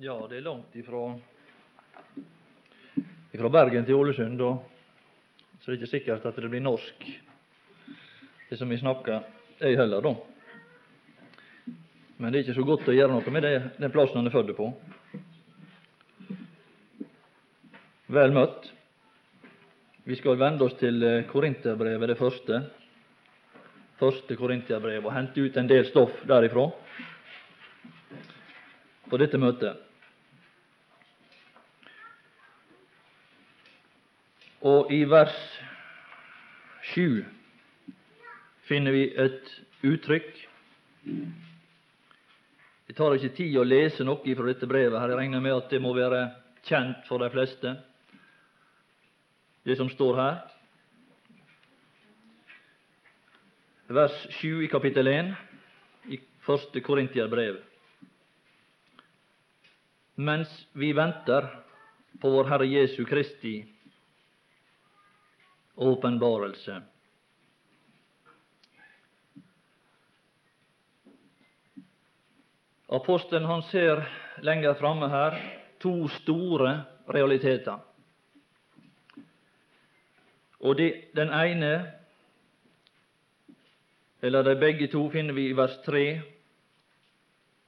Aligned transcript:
Ja, 0.00 0.14
det 0.30 0.36
er 0.36 0.44
langt 0.46 0.76
ifra, 0.78 1.08
ifra 3.34 3.48
Bergen 3.50 3.82
til 3.82 3.96
Ålesund, 3.98 4.40
og 4.46 4.60
så 5.58 5.64
det 5.64 5.72
er 5.72 5.78
ikke 5.80 5.88
sikkert 5.90 6.26
at 6.28 6.36
det 6.38 6.50
blir 6.52 6.62
norsk, 6.62 7.06
det 8.46 8.58
som 8.60 8.70
vi 8.70 8.78
snakker, 8.78 9.24
jeg 9.58 9.74
heller, 9.80 10.04
da. 10.06 10.12
Men 12.14 12.30
det 12.30 12.38
er 12.38 12.44
ikke 12.46 12.54
så 12.60 12.66
godt 12.68 12.86
å 12.86 12.94
gjøre 12.94 13.16
noe 13.16 13.34
med 13.34 13.42
det, 13.42 13.50
den 13.80 13.94
plassen 13.96 14.20
han 14.20 14.30
er 14.30 14.36
født 14.36 14.52
på. 14.60 14.68
Vel 18.14 18.36
møtt. 18.38 18.70
Vi 20.06 20.20
skal 20.20 20.38
vende 20.38 20.68
oss 20.68 20.78
til 20.78 21.02
eh, 21.02 21.26
Korinterbrevet, 21.26 22.12
det 22.12 22.18
første. 22.22 22.62
Første 23.98 24.38
Korinterbrev, 24.38 25.02
og 25.10 25.18
hente 25.18 25.42
ut 25.42 25.58
en 25.58 25.74
del 25.74 25.90
stoff 25.90 26.22
derifra 26.30 26.68
på 29.10 29.18
dette 29.18 29.42
møtet. 29.42 29.87
Og 34.68 34.90
i 34.92 35.04
vers 35.08 35.34
7 36.92 37.22
finner 38.68 38.92
vi 38.92 39.04
et 39.16 39.52
uttrykk. 39.86 40.32
Det 42.88 42.96
tar 42.96 43.16
ikke 43.16 43.36
tid 43.36 43.56
å 43.60 43.64
lese 43.64 44.04
noe 44.04 44.34
fra 44.36 44.48
dette 44.48 44.68
brevet. 44.68 44.98
her. 45.00 45.12
Jeg 45.12 45.20
regner 45.20 45.40
med 45.44 45.56
at 45.56 45.70
det 45.70 45.80
må 45.80 45.94
være 45.96 46.22
kjent 46.68 47.06
for 47.08 47.22
de 47.22 47.30
fleste, 47.32 47.76
det 49.64 49.76
som 49.76 49.88
står 49.92 50.20
her. 50.20 50.36
Vers 53.88 54.18
7 54.40 54.64
i 54.66 54.68
kapittel 54.68 55.08
1 55.08 55.32
i 56.12 56.20
første 56.44 56.80
Korintier 56.84 57.30
Mens 60.16 60.50
vi 60.74 60.92
venter 60.92 61.46
på 62.20 62.30
vår 62.30 62.48
Herre 62.50 62.66
Jesu 62.66 63.04
Kristi 63.04 63.62
åpenbarelse. 65.78 66.82
Apostelen 72.88 73.44
han 73.44 73.62
ser 73.62 74.02
lenger 74.42 74.74
framme 74.74 75.08
her 75.08 75.36
to 75.78 76.08
store 76.08 76.72
realiteter. 77.14 77.78
Og 80.60 80.78
de, 80.78 80.88
Den 81.14 81.30
ene, 81.30 81.92
eller 84.22 84.42
de 84.42 84.56
begge 84.58 84.88
to, 84.88 85.10
finner 85.10 85.34
vi 85.34 85.50
i 85.50 85.56
vers 85.56 85.76
3. 85.86 86.22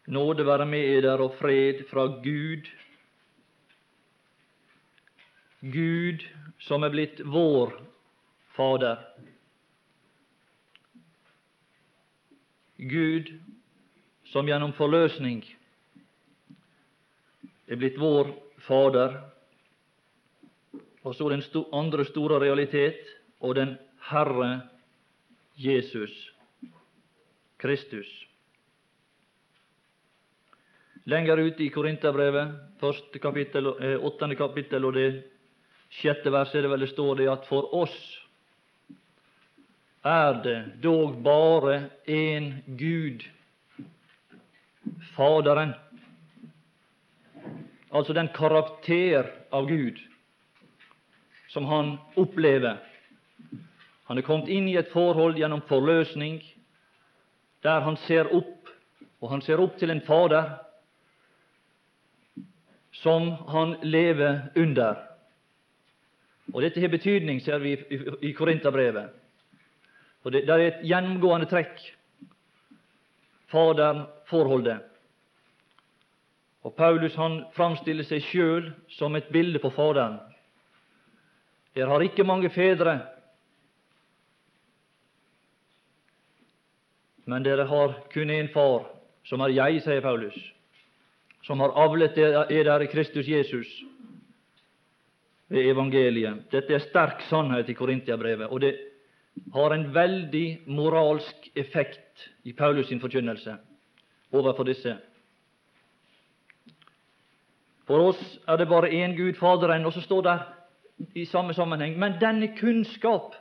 Nåde 0.07 0.47
være 0.47 0.67
med 0.67 0.99
eder 0.99 1.21
og 1.21 1.37
fred 1.39 1.85
fra 1.91 2.07
Gud. 2.25 2.67
Gud 5.61 6.27
som 6.59 6.83
er 6.83 6.91
blitt 6.91 7.21
vår 7.25 7.90
Fader. 8.61 8.99
Gud 12.77 13.41
som 14.25 14.49
gjennom 14.49 14.75
forløsning 14.77 15.41
er 17.65 17.81
blitt 17.81 17.97
vår 17.97 18.35
Fader. 18.67 19.17
Og 21.01 21.17
så 21.17 21.33
den 21.33 21.47
andre 21.73 22.05
store 22.05 22.43
realitet 22.45 23.01
og 23.41 23.57
den 23.57 23.79
Herre 24.11 24.53
Jesus 25.57 26.13
Kristus. 27.57 28.13
Lenger 31.09 31.47
ute 31.49 31.65
i 31.65 31.73
Korinterbrevet, 31.73 32.57
eh, 32.85 33.97
åttende 34.05 34.37
kapittel 34.37 34.85
og 34.85 34.99
det 35.01 35.11
sjette 35.89 36.29
verset, 36.29 36.61
er 36.61 36.69
det 36.69 36.77
vel 36.77 36.85
det 36.85 36.93
står 36.93 37.15
det 37.17 37.33
at 37.33 37.49
for 37.49 37.73
oss 37.73 37.97
er 40.05 40.43
det 40.43 40.83
dog 40.83 41.23
bare 41.23 41.91
én 42.09 42.55
Gud, 42.67 43.25
Faderen. 45.17 45.75
Altså 47.93 48.13
den 48.13 48.29
karakter 48.35 49.27
av 49.53 49.67
Gud 49.69 49.99
som 51.49 51.65
han 51.65 51.99
opplever. 52.17 52.79
Han 54.05 54.19
er 54.19 54.23
kommet 54.23 54.49
inn 54.49 54.69
i 54.69 54.77
et 54.79 54.93
forhold 54.93 55.37
gjennom 55.39 55.63
forløsning 55.69 56.41
der 57.63 57.81
han 57.85 57.97
ser 58.07 58.31
opp, 58.33 58.71
og 59.21 59.31
han 59.31 59.43
ser 59.45 59.61
opp 59.61 59.77
til 59.79 59.91
en 59.93 60.01
Fader 60.01 60.55
som 63.03 63.33
han 63.53 63.77
lever 63.83 64.49
under. 64.57 64.97
Og 66.55 66.63
Dette 66.63 66.81
har 66.81 66.89
betydning, 66.89 67.41
ser 67.41 67.59
vi 67.59 67.77
i 68.23 68.33
Korinterbrevet. 68.33 69.20
Og 70.25 70.33
det, 70.33 70.45
det 70.47 70.55
er 70.55 70.67
et 70.67 70.85
gjennomgående 70.85 71.49
trekk 71.51 71.81
Fader-forholdet. 73.51 74.87
Og 76.63 76.75
Paulus 76.77 77.17
han 77.17 77.41
framstiller 77.57 78.05
seg 78.07 78.23
sjøl 78.29 78.69
som 78.99 79.17
et 79.17 79.31
bilde 79.33 79.63
på 79.63 79.73
Faderen. 79.73 80.19
Dere 81.75 81.89
har 81.89 82.05
ikke 82.05 82.27
mange 82.27 82.51
fedre, 82.53 82.99
men 87.31 87.47
dere 87.47 87.65
har 87.71 87.95
kun 88.13 88.33
én 88.35 88.51
far, 88.53 88.89
som 89.25 89.41
er 89.45 89.55
jeg, 89.55 89.83
sier 89.85 90.03
Paulus, 90.03 90.35
som 91.47 91.63
har 91.63 91.77
avlet 91.79 92.19
dere 92.19 92.81
i 92.85 92.91
Kristus 92.91 93.29
Jesus 93.31 93.71
ved 95.51 95.71
evangeliet. 95.71 96.47
Dette 96.51 96.75
er 96.75 96.83
sterk 96.83 97.23
sannhet 97.31 97.71
i 97.71 97.79
Korintiabrevet, 97.79 98.51
og 98.51 98.61
det 98.61 98.75
har 99.53 99.75
en 99.75 99.95
veldig 99.95 100.63
moralsk 100.67 101.51
effekt 101.55 102.29
i 102.45 102.53
Paulus 102.53 102.89
sin 102.89 103.01
forkynnelse 103.01 103.57
overfor 104.33 104.65
disse. 104.69 104.97
For 107.87 108.13
oss 108.13 108.21
er 108.47 108.57
det 108.57 108.69
bare 108.71 108.93
én 108.95 109.17
Gud, 109.19 109.35
Faderen, 109.35 109.85
og 109.87 109.93
så 109.93 110.01
står 110.01 110.23
det 110.23 110.39
i 111.15 111.25
samme 111.25 111.55
sammenheng 111.55 111.99
Men 111.99 112.21
denne 112.21 112.53
kunnskap 112.57 113.35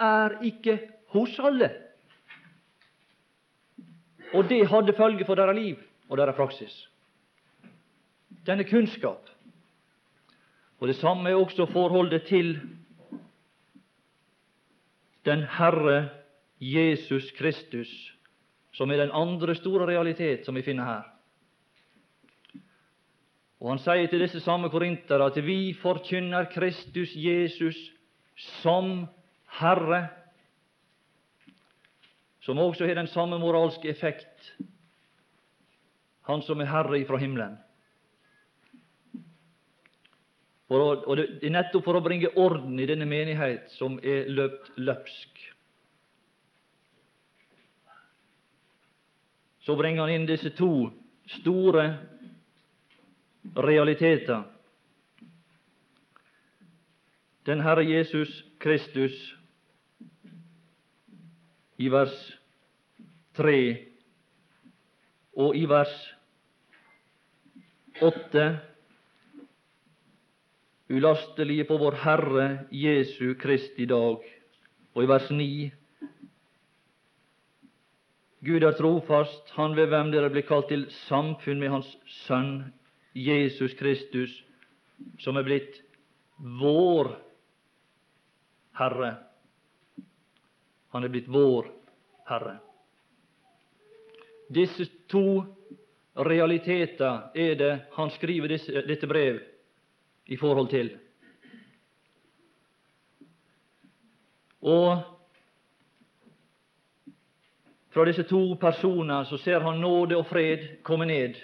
er 0.00 0.38
ikke 0.42 0.78
hos 1.12 1.38
alle. 1.38 1.70
Og 4.34 4.48
det 4.48 4.66
hadde 4.68 4.96
følge 4.96 5.24
for 5.24 5.34
deres 5.34 5.56
liv 5.56 5.76
og 6.08 6.18
deres 6.18 6.36
praksis. 6.36 6.88
Denne 8.46 8.64
kunnskap. 8.64 9.30
Og 10.80 10.88
det 10.88 10.96
samme 10.96 11.30
er 11.30 11.34
også 11.34 11.66
forholdet 11.66 12.26
til 12.26 12.58
den 15.24 15.46
Herre 15.58 16.10
Jesus 16.60 17.30
Kristus, 17.38 17.90
som 18.72 18.90
er 18.90 19.04
den 19.04 19.12
andre 19.14 19.54
store 19.54 19.86
realitet 19.86 20.46
som 20.46 20.54
vi 20.54 20.62
finner 20.62 20.84
her. 20.84 21.10
Og 23.60 23.70
Han 23.70 23.80
sier 23.80 24.10
til 24.10 24.20
disse 24.20 24.42
samme 24.44 24.68
korintere 24.68 25.24
at 25.30 25.38
vi 25.44 25.72
forkynner 25.80 26.50
Kristus 26.52 27.14
Jesus 27.16 27.78
som 28.60 29.06
Herre, 29.60 30.08
som 32.44 32.58
også 32.58 32.86
har 32.86 32.98
den 32.98 33.08
samme 33.08 33.38
moralske 33.38 33.88
effekt, 33.88 34.52
Han 36.28 36.42
som 36.42 36.60
er 36.60 36.68
Herre 36.68 37.00
ifra 37.00 37.16
himmelen. 37.20 37.58
Å, 40.72 40.76
og 40.80 41.18
det 41.18 41.44
er 41.44 41.52
nettopp 41.52 41.84
for 41.84 41.98
å 41.98 42.04
bringe 42.04 42.30
orden 42.40 42.78
i 42.80 42.86
denne 42.88 43.04
menighet 43.08 43.68
som 43.76 43.98
er 44.00 44.30
løpt 44.32 44.70
løpsk. 44.80 45.42
Så 49.64 49.76
bringer 49.76 50.04
han 50.04 50.14
inn 50.14 50.26
disse 50.28 50.52
to 50.56 50.88
store 51.38 51.84
realiteter. 53.56 54.44
Den 57.44 57.60
Herre 57.60 57.84
Jesus 57.84 58.32
Kristus 58.60 59.16
i 61.76 61.90
vers 61.92 62.14
3 63.36 63.56
og 65.44 65.56
i 65.58 65.64
vers 65.68 65.96
8 68.00 68.46
ulastelige 70.88 71.64
på 71.64 71.76
vår 71.76 71.92
Herre 71.92 72.66
Jesu 72.70 73.34
Kristi 73.34 73.86
dag. 73.86 74.20
Og 74.94 75.02
i 75.02 75.08
vers 75.08 75.30
9 75.30 75.72
Gud 78.44 78.62
er 78.62 78.76
trofast, 78.76 79.50
Han 79.56 79.76
ved 79.76 79.86
hvem 79.88 80.10
dere 80.12 80.30
blir 80.30 80.44
kalt 80.44 80.68
til 80.68 80.84
samfunn 81.06 81.60
med 81.60 81.70
Hans 81.72 81.88
Sønn 82.26 82.74
Jesus 83.14 83.72
Kristus, 83.78 84.34
som 85.18 85.38
er 85.40 85.46
blitt 85.46 85.80
vår 86.60 87.14
Herre. 88.76 89.14
Han 90.92 91.04
er 91.04 91.08
blitt 91.14 91.30
vår 91.32 91.70
Herre. 92.28 92.58
Disse 94.52 94.90
to 95.08 95.40
realiteter 96.14 97.30
er 97.34 97.56
det 97.58 97.72
han 97.96 98.12
skriver 98.18 98.52
disse, 98.52 98.84
dette 98.86 99.08
brev 99.08 99.40
i 100.26 100.36
forhold 100.36 100.68
til. 100.68 100.92
Og 104.64 105.02
fra 107.94 108.04
disse 108.08 108.22
to 108.22 108.54
personer 108.60 109.24
så 109.24 109.36
ser 109.36 109.60
han 109.60 109.80
nåde 109.80 110.16
og 110.16 110.26
fred 110.26 110.82
komme 110.82 111.06
ned 111.06 111.36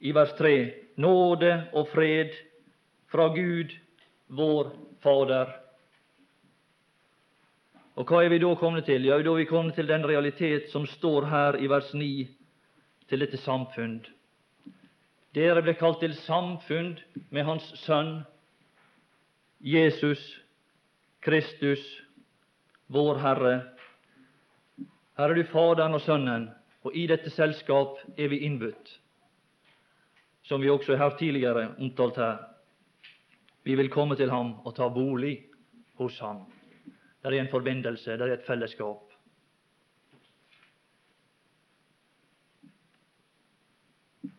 i 0.00 0.14
vers 0.14 0.32
3. 0.38 0.72
Nåde 0.96 1.66
og 1.72 1.88
fred 1.88 2.30
fra 3.10 3.26
Gud, 3.34 3.74
vår 4.28 4.70
Fader. 5.02 5.50
Og 7.96 8.08
hva 8.08 8.22
er 8.24 8.30
vi 8.32 8.38
da 8.40 8.54
kommet 8.56 8.86
til? 8.88 9.04
Ja, 9.04 9.18
da 9.20 9.34
er 9.34 9.42
vi 9.42 9.50
kommet 9.50 9.74
til 9.76 9.88
den 9.88 10.06
realitet 10.08 10.70
som 10.72 10.86
står 10.86 11.26
her 11.28 11.58
i 11.60 11.68
vers 11.68 11.90
9, 11.94 12.28
til 13.08 13.20
dette 13.20 13.36
samfunn. 13.36 13.98
Dere 15.32 15.62
ble 15.64 15.72
kalt 15.80 16.02
til 16.02 16.12
samfunn 16.26 16.98
med 17.32 17.46
Hans 17.48 17.64
Sønn, 17.80 18.18
Jesus 19.64 20.20
Kristus, 21.24 21.80
vår 22.92 23.20
Herre. 23.22 23.52
Her 25.16 25.32
er 25.32 25.38
du 25.38 25.46
Faderen 25.48 25.96
og 25.96 26.02
Sønnen, 26.04 26.50
og 26.84 26.96
i 26.98 27.06
dette 27.08 27.32
selskap 27.32 27.96
er 28.18 28.28
vi 28.28 28.42
innbudt, 28.44 28.90
som 30.44 30.60
vi 30.60 30.68
også 30.68 30.98
har 31.00 31.16
tidligere 31.16 31.70
omtalt 31.78 32.20
her. 32.20 32.42
Vi 33.64 33.78
vil 33.78 33.88
komme 33.94 34.18
til 34.20 34.28
ham 34.28 34.58
og 34.66 34.74
ta 34.76 34.90
bolig 34.92 35.38
hos 35.96 36.18
ham. 36.20 36.44
Det 37.22 37.32
er 37.32 37.40
en 37.40 37.52
forbindelse, 37.54 38.18
det 38.18 38.28
er 38.28 38.36
et 38.36 38.44
fellesskap. 38.44 39.11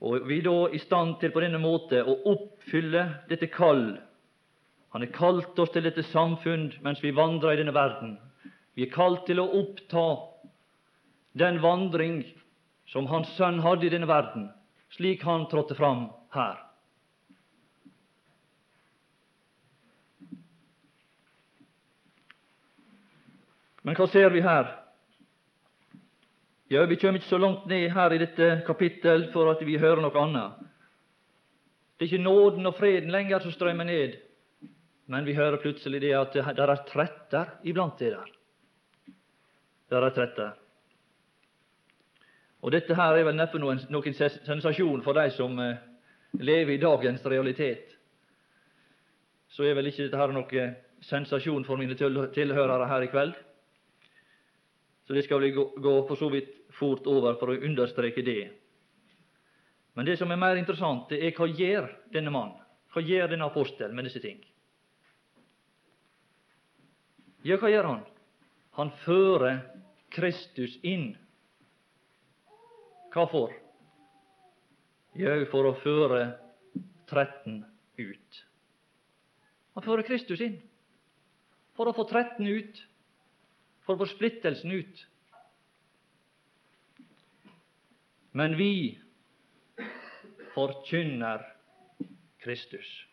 Og 0.04 0.26
vi 0.28 0.42
er 0.42 0.48
da 0.50 0.58
i 0.76 0.82
stand 0.84 1.16
til 1.22 1.32
på 1.32 1.42
denne 1.44 1.62
måte 1.64 2.02
å 2.04 2.18
oppfylle 2.34 3.06
dette 3.30 3.48
kall. 3.48 3.94
Han 4.92 5.06
har 5.06 5.14
kalt 5.16 5.60
oss 5.64 5.72
til 5.72 5.86
dette 5.88 6.04
samfunn 6.12 6.68
mens 6.84 7.00
vi 7.04 7.14
vandrer 7.16 7.56
i 7.56 7.62
denne 7.62 7.76
verden. 7.76 8.18
Vi 8.76 8.84
er 8.84 8.92
kalt 8.92 9.24
til 9.30 9.40
å 9.40 9.48
oppta 9.62 10.06
den 11.40 11.62
vandring 11.64 12.20
som 12.92 13.08
Hans 13.08 13.32
Sønn 13.38 13.64
hadde 13.64 13.88
i 13.88 13.94
denne 13.94 14.10
verden, 14.10 14.50
slik 14.94 15.24
han 15.24 15.48
trådte 15.50 15.78
fram 15.80 16.10
her. 16.36 16.60
Men 23.84 23.98
hva 23.98 24.08
ser 24.12 24.30
vi 24.36 24.44
her? 24.44 24.83
Ja, 26.74 26.86
Vi 26.86 26.96
kommer 26.96 27.20
ikke 27.20 27.30
så 27.30 27.38
langt 27.38 27.66
ned 27.70 27.92
her 27.94 28.14
i 28.14 28.18
dette 28.18 28.46
kapittel 28.66 29.28
for 29.30 29.52
at 29.52 29.60
vi 29.62 29.76
hører 29.78 30.00
noe 30.02 30.18
annet. 30.18 30.62
Det 31.94 32.08
er 32.08 32.08
ikke 32.08 32.24
nåden 32.24 32.66
og 32.66 32.74
freden 32.74 33.12
lenger 33.14 33.44
som 33.44 33.54
strømmer 33.54 33.86
ned, 33.86 34.16
men 35.06 35.28
vi 35.28 35.36
hører 35.38 35.62
plutselig 35.62 36.02
det 36.02 36.16
at 36.18 36.34
det 36.34 36.64
er 36.66 36.82
tretter 36.88 37.52
iblant 37.70 38.02
det 38.02 38.10
der. 38.16 38.32
Det 39.90 40.00
er 40.00 40.16
tretter. 40.16 40.56
Og 42.66 42.74
dette 42.74 42.98
her 42.98 43.20
er 43.20 43.30
vel 43.30 43.38
neppe 43.38 43.62
noen, 43.62 43.84
noen 43.94 44.18
sensasjon 44.18 45.06
for 45.06 45.14
de 45.14 45.28
som 45.38 45.60
eh, 45.62 45.78
lever 46.42 46.74
i 46.74 46.82
dagens 46.82 47.22
realitet. 47.26 47.94
Så 49.54 49.70
er 49.70 49.78
vel 49.78 49.94
ikke 49.94 50.08
dette 50.08 50.26
her 50.26 50.34
noen 50.34 50.74
sensasjon 51.06 51.70
for 51.70 51.78
mine 51.78 51.94
tilhørere 51.94 52.90
her 52.90 53.06
i 53.06 53.14
kveld. 53.14 53.38
Så 55.06 55.14
det 55.14 55.28
skal 55.28 55.42
vi 55.44 55.54
gå, 55.54 55.70
gå 55.78 55.98
for 56.08 56.18
så 56.18 56.34
vidt 56.34 56.63
fort 56.78 57.08
over 57.08 57.38
for 57.40 57.54
å 57.54 57.60
understreke 57.66 58.24
det. 58.26 58.52
Men 59.94 60.08
det 60.08 60.18
som 60.18 60.32
er 60.32 60.40
mer 60.42 60.58
interessant, 60.58 61.06
det 61.10 61.22
er 61.22 61.36
hva 61.38 61.48
gjør 61.48 61.90
denne 62.14 62.34
mann? 62.34 62.56
Hva 62.94 63.02
gjør 63.02 63.30
denne 63.34 63.50
apostel 63.50 63.94
med 63.94 64.08
disse 64.08 64.22
ting? 64.24 64.40
Ja, 67.44 67.58
hva 67.62 67.70
gjør 67.70 67.90
han? 67.92 68.06
Han 68.80 68.94
fører 69.04 69.60
Kristus 70.14 70.80
inn. 70.82 71.12
Hva 73.14 73.28
for? 73.30 73.54
Jau, 75.20 75.38
for 75.52 75.70
å 75.70 75.76
føre 75.84 76.24
13 77.12 77.60
ut. 78.02 78.40
Han 79.76 79.86
fører 79.86 80.06
Kristus 80.08 80.42
inn 80.42 80.58
for 81.78 81.90
å 81.90 81.94
få 81.98 82.06
13 82.10 82.50
ut 82.50 82.82
for 83.84 83.96
å 83.96 84.04
få 84.04 84.10
splittelsen 84.14 84.72
ut. 84.72 85.02
Men 88.34 88.58
vi 88.58 89.00
forkynner 90.54 91.46
Kristus. 92.42 93.08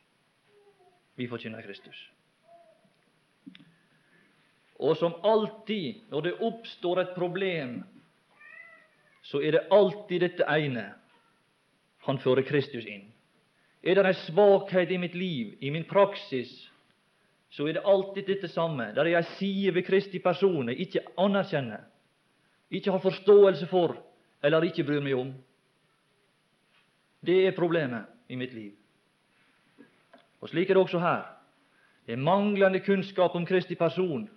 Vi 1.16 1.28
forkynner 1.28 1.62
Kristus. 1.62 2.10
Og 4.80 4.96
som 4.96 5.14
alltid 5.24 6.08
når 6.08 6.20
det 6.24 6.38
oppstår 6.40 7.02
et 7.02 7.14
problem, 7.14 7.82
så 9.22 9.42
er 9.44 9.52
det 9.52 9.68
alltid 9.70 10.24
dette 10.24 10.48
ene 10.48 10.86
han 12.06 12.18
fører 12.18 12.46
Kristus 12.48 12.86
inn. 12.88 13.10
Er 13.84 13.96
det 13.96 14.06
en 14.08 14.20
svakhet 14.24 14.90
i 14.90 14.98
mitt 15.00 15.14
liv, 15.14 15.56
i 15.60 15.70
min 15.70 15.84
praksis, 15.88 16.48
så 17.50 17.66
er 17.68 17.76
det 17.76 17.84
alltid 17.84 18.26
dette 18.28 18.48
samme. 18.48 18.90
Der 18.96 19.04
er 19.04 19.20
ei 19.20 19.36
side 19.36 19.74
ved 19.74 19.84
Kristi 19.84 20.18
person 20.18 20.68
jeg 20.68 20.80
ikke 20.80 21.04
anerkjenner, 21.18 21.84
ikke 22.70 22.92
har 22.94 23.04
forståelse 23.04 23.68
for 23.68 23.98
eller 24.42 24.66
ikke 24.66 24.84
bryr 24.84 25.04
meg 25.04 25.16
om. 25.18 25.32
Det 27.20 27.46
er 27.46 27.56
problemet 27.56 28.08
i 28.28 28.36
mitt 28.40 28.54
liv. 28.56 28.72
Og 30.40 30.48
Slik 30.48 30.70
er 30.70 30.78
det 30.78 30.82
også 30.82 31.00
her. 31.02 31.24
Det 32.06 32.16
er 32.16 32.22
manglende 32.24 32.80
kunnskap 32.80 33.34
om 33.36 33.46
Kristi 33.46 33.74
person 33.74 34.28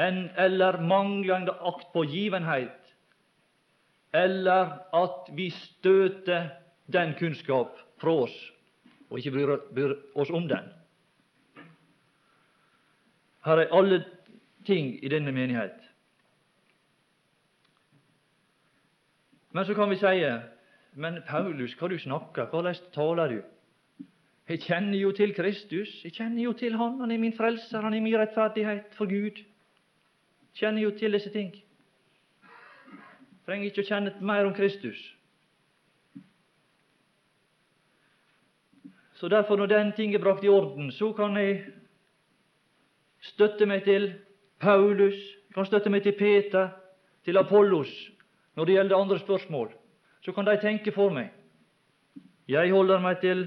en, 0.00 0.30
eller 0.36 0.80
manglende 0.80 1.52
aktpågivenhet, 1.52 2.94
eller 4.12 4.72
at 4.96 5.28
vi 5.36 5.50
støter 5.50 6.48
den 6.92 7.14
kunnskap 7.18 7.76
fra 8.00 8.14
oss 8.24 8.36
og 9.10 9.18
ikke 9.18 9.30
bryr, 9.34 9.56
bryr 9.74 9.94
oss 10.14 10.30
om 10.30 10.48
den. 10.48 10.70
Her 13.44 13.62
er 13.62 13.74
alle 13.74 14.04
ting 14.66 14.92
i 15.04 15.08
denne 15.08 15.32
menighet. 15.32 15.78
Men 19.52 19.64
så 19.64 19.74
kan 19.74 19.90
vi 19.90 19.96
si 19.96 20.30
Men 20.94 21.22
Paulus, 21.28 21.74
hva 21.78 21.88
du 21.88 21.98
snakker, 21.98 22.46
hvordan 22.50 22.74
taler 22.92 23.28
du? 23.28 23.42
Jeg 24.48 24.60
kjenner 24.60 24.98
jo 24.98 25.12
til 25.12 25.34
Kristus, 25.34 26.04
jeg 26.04 26.12
kjenner 26.12 26.42
jo 26.42 26.52
til 26.52 26.74
Han. 26.76 27.00
Han 27.00 27.10
er 27.10 27.18
min 27.18 27.36
frelser, 27.36 27.80
han 27.80 27.94
er 27.94 28.00
min 28.00 28.18
rettferdighet 28.18 28.94
for 28.98 29.06
Gud. 29.06 29.38
Jeg 29.38 30.54
kjenner 30.54 30.82
jo 30.82 30.90
til 30.90 31.12
disse 31.12 31.30
ting. 31.30 31.54
Jeg 31.54 33.46
trenger 33.46 33.70
ikke 33.70 33.84
å 33.84 33.86
kjenne 33.86 34.14
mer 34.20 34.46
om 34.46 34.54
Kristus. 34.54 34.98
Så 39.14 39.28
derfor, 39.28 39.56
når 39.56 39.66
den 39.66 39.92
ting 39.92 40.14
er 40.14 40.22
brakt 40.22 40.44
i 40.44 40.48
orden, 40.48 40.90
så 40.92 41.12
kan 41.12 41.36
jeg 41.36 41.64
støtte 43.20 43.66
meg 43.66 43.84
til 43.84 44.14
Paulus, 44.58 45.14
kan 45.54 45.66
støtte 45.66 45.90
meg 45.90 46.02
til 46.02 46.18
Peter, 46.18 46.68
til 47.24 47.38
Apollos 47.38 48.10
når 48.56 48.64
det 48.64 48.74
gjelder 48.74 48.96
andre 48.96 49.18
spørsmål. 49.18 49.70
Så 50.20 50.32
kan 50.32 50.44
de 50.44 50.56
tenke 50.60 50.92
for 50.92 51.14
meg. 51.14 51.30
Jeg 52.48 52.72
holder 52.72 53.00
meg 53.00 53.20
til 53.22 53.46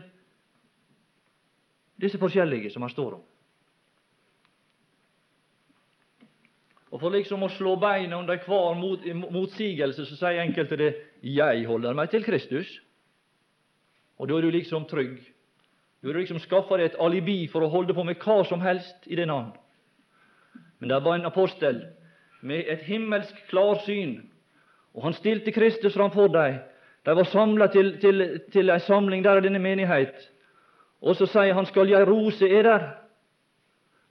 disse 2.01 2.17
forskjellige 2.17 2.71
som 2.73 2.81
han 2.81 2.91
står 2.91 3.19
om. 3.19 3.23
Og 6.93 7.01
For 7.01 7.09
liksom 7.09 7.41
å 7.41 7.49
slå 7.49 7.73
beina 7.81 8.19
under 8.19 8.37
hver 8.37 8.75
mot, 8.77 9.05
motsigelse, 9.33 10.05
så 10.05 10.15
sier 10.15 10.43
enkelte 10.43 10.77
det 10.77 10.95
'Jeg 11.23 11.65
holder 11.65 11.93
meg 11.93 12.09
til 12.09 12.23
Kristus'. 12.23 12.79
Og 14.19 14.27
da 14.27 14.37
er 14.37 14.41
du 14.41 14.51
liksom 14.51 14.85
trygg. 14.85 15.17
Du 16.01 16.07
har 16.07 16.19
liksom 16.19 16.39
skaffa 16.39 16.77
deg 16.77 16.85
et 16.85 16.99
alibi 16.99 17.47
for 17.47 17.61
å 17.61 17.69
holde 17.69 17.93
på 17.93 18.03
med 18.03 18.19
hva 18.19 18.43
som 18.45 18.61
helst 18.61 19.07
i 19.07 19.15
det 19.15 19.27
navn. 19.27 19.53
Men 20.79 20.89
det 20.89 21.03
var 21.03 21.15
en 21.15 21.25
apostel 21.25 21.85
med 22.41 22.65
et 22.67 22.81
himmelsk 22.83 23.35
klarsyn, 23.49 24.29
og 24.93 25.03
han 25.03 25.13
stilte 25.13 25.51
Kristus 25.51 25.93
framfor 25.93 26.27
dem. 26.27 26.59
De 27.05 27.15
var 27.15 27.23
samla 27.23 27.67
til, 27.67 27.97
til, 27.99 28.41
til 28.51 28.69
ei 28.69 28.79
samling 28.79 29.23
der 29.23 29.41
i 29.41 29.45
denne 29.45 29.59
menighet. 29.59 30.15
Og 31.01 31.15
så 31.15 31.27
sier 31.27 31.53
han, 31.53 31.65
skal 31.65 31.89
jeg 31.89 32.07
rose 32.07 32.47
eder 32.47 32.85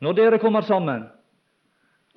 når 0.02 0.16
dere 0.18 0.38
kommer 0.42 0.60
sammen? 0.66 1.06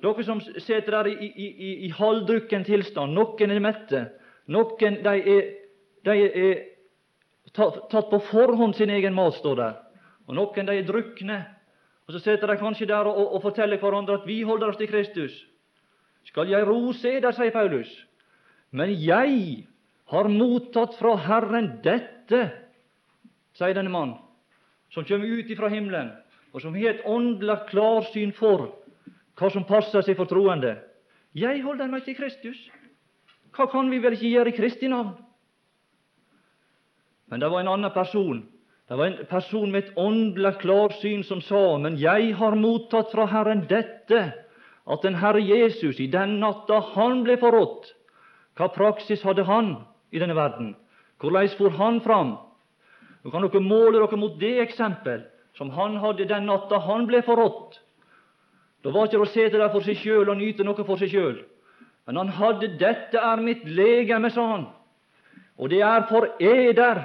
Dere 0.02 0.24
som 0.24 0.40
sitter 0.40 0.90
der 0.90 1.06
i, 1.06 1.26
i, 1.26 1.46
i, 1.46 1.70
i 1.86 1.90
halvdrukken 1.90 2.64
tilstand, 2.64 3.14
noen 3.16 3.50
er 3.54 3.62
mette, 3.62 4.02
noen 4.52 4.98
de 5.04 5.14
er, 5.16 5.46
de 6.04 6.16
er 6.26 6.64
tatt 7.56 8.10
på 8.10 8.20
forhånd 8.28 8.76
sin 8.76 8.90
egen 8.92 9.14
mat, 9.16 9.38
står 9.38 9.56
der, 9.56 9.78
og 10.26 10.36
noen 10.36 10.68
de 10.68 10.76
er 10.76 10.88
drukne. 10.88 11.44
Og 12.06 12.12
Så 12.12 12.18
sitter 12.18 12.46
de 12.46 12.58
kanskje 12.60 12.86
der 12.86 13.08
og, 13.08 13.34
og, 13.34 13.42
forteller 13.42 13.80
hverandre 13.82 14.20
at 14.20 14.26
vi 14.26 14.42
holder 14.42 14.68
oss 14.68 14.76
til 14.76 14.88
Kristus. 14.88 15.32
Skal 16.24 16.48
jeg 16.48 16.66
rose 16.66 17.16
eder, 17.16 17.32
sier 17.34 17.50
Paulus, 17.50 17.88
men 18.70 18.92
jeg 18.98 19.66
har 20.10 20.28
mottatt 20.30 20.96
fra 20.98 21.16
Herren 21.26 21.76
dette, 21.84 22.40
sier 23.56 23.74
denne 23.76 23.92
mannen, 23.92 24.18
som 24.94 25.06
kommer 25.06 25.26
ut 25.26 25.50
ifra 25.50 25.70
himmelen, 25.72 26.12
og 26.54 26.62
som 26.62 26.74
har 26.76 26.94
et 26.94 27.06
åndelig 27.06 27.58
klarsyn 27.70 28.32
for 28.36 28.70
hva 29.36 29.50
som 29.52 29.66
passer 29.68 30.04
seg 30.04 30.16
for 30.16 30.28
troende. 30.30 30.76
Jeg 31.36 31.60
holder 31.66 31.90
meg 31.92 32.06
til 32.06 32.16
Kristus. 32.16 32.56
Hva 33.52 33.66
kan 33.68 33.90
vi 33.92 34.00
vel 34.00 34.16
ikke 34.16 34.30
gjøre 34.30 34.52
i 34.52 34.56
Kristi 34.56 34.88
navn? 34.88 35.14
Men 37.26 37.42
det 37.42 37.50
var 37.50 37.60
en 37.60 37.72
annen 37.74 37.92
person. 37.92 38.44
Det 38.86 38.96
var 38.96 39.10
en 39.10 39.26
person 39.28 39.70
med 39.72 39.82
et 39.82 39.96
åndelig 39.98 40.54
klarsyn 40.62 41.24
som 41.26 41.40
sa, 41.42 41.76
men 41.82 41.98
jeg 41.98 42.34
har 42.38 42.54
mottatt 42.56 43.10
fra 43.10 43.26
Herren 43.28 43.64
dette, 43.68 44.20
at 44.86 45.02
den 45.02 45.18
Herre 45.18 45.42
Jesus 45.42 45.98
i 45.98 46.06
den 46.06 46.38
natta 46.38 46.78
han 46.94 47.24
ble 47.26 47.34
forrådt, 47.42 47.90
hva 48.56 48.68
praksis 48.72 49.22
hadde 49.24 49.44
han 49.44 49.74
i 50.10 50.20
denne 50.20 50.36
verden? 50.36 50.74
Hvordan 51.20 51.48
for 51.56 51.76
han 51.76 52.00
fram? 52.00 52.36
Nå 53.24 53.32
kan 53.32 53.44
dere 53.44 53.60
måle 53.60 53.98
dere 53.98 54.20
mot 54.20 54.38
det 54.40 54.58
eksempel 54.62 55.24
som 55.56 55.70
han 55.72 55.96
hadde 56.00 56.28
den 56.28 56.46
natta 56.46 56.78
han 56.84 57.06
ble 57.08 57.22
forrådt. 57.24 57.80
Da 58.84 58.92
var 58.92 59.08
ikke 59.08 59.18
det 59.18 59.26
å 59.26 59.32
sitte 59.32 59.58
der 59.58 59.72
for 59.72 59.84
seg 59.84 59.98
sjøl 59.98 60.28
og 60.30 60.38
nyte 60.38 60.64
noe 60.64 60.84
for 60.86 61.00
seg 61.00 61.10
sjøl. 61.10 61.40
Men 62.06 62.20
han 62.20 62.28
hadde 62.28 62.76
'Dette 62.78 63.18
er 63.18 63.42
mitt 63.42 63.64
legeme', 63.64 64.30
sa 64.30 64.46
han, 64.46 64.66
og 65.58 65.70
det 65.70 65.80
er 65.82 66.06
for 66.06 66.28
eder. 66.38 67.02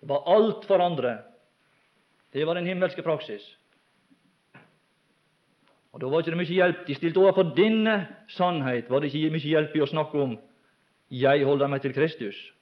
Det 0.00 0.08
var 0.08 0.22
alt 0.26 0.64
for 0.64 0.80
andre. 0.80 1.18
Det 2.32 2.46
var 2.46 2.54
den 2.54 2.66
himmelske 2.66 3.02
praksis. 3.02 3.44
Og 5.92 6.00
Da 6.00 6.06
var 6.06 6.22
ikke 6.22 6.30
det 6.30 6.38
mye 6.38 6.54
hjelp. 6.54 6.86
De 6.86 6.94
stilte 6.94 7.18
overfor 7.18 7.54
denne 7.56 7.96
sannhet 8.28 8.90
var 8.90 9.00
det 9.00 9.10
ikke 9.10 9.32
mye 9.34 9.52
hjelp 9.52 9.76
i 9.76 9.82
å 9.82 9.90
snakke 9.90 10.22
om 10.22 10.38
'jeg 11.10 11.44
holder 11.44 11.66
meg 11.66 11.82
til 11.82 11.92
Kristus'. 11.92 12.52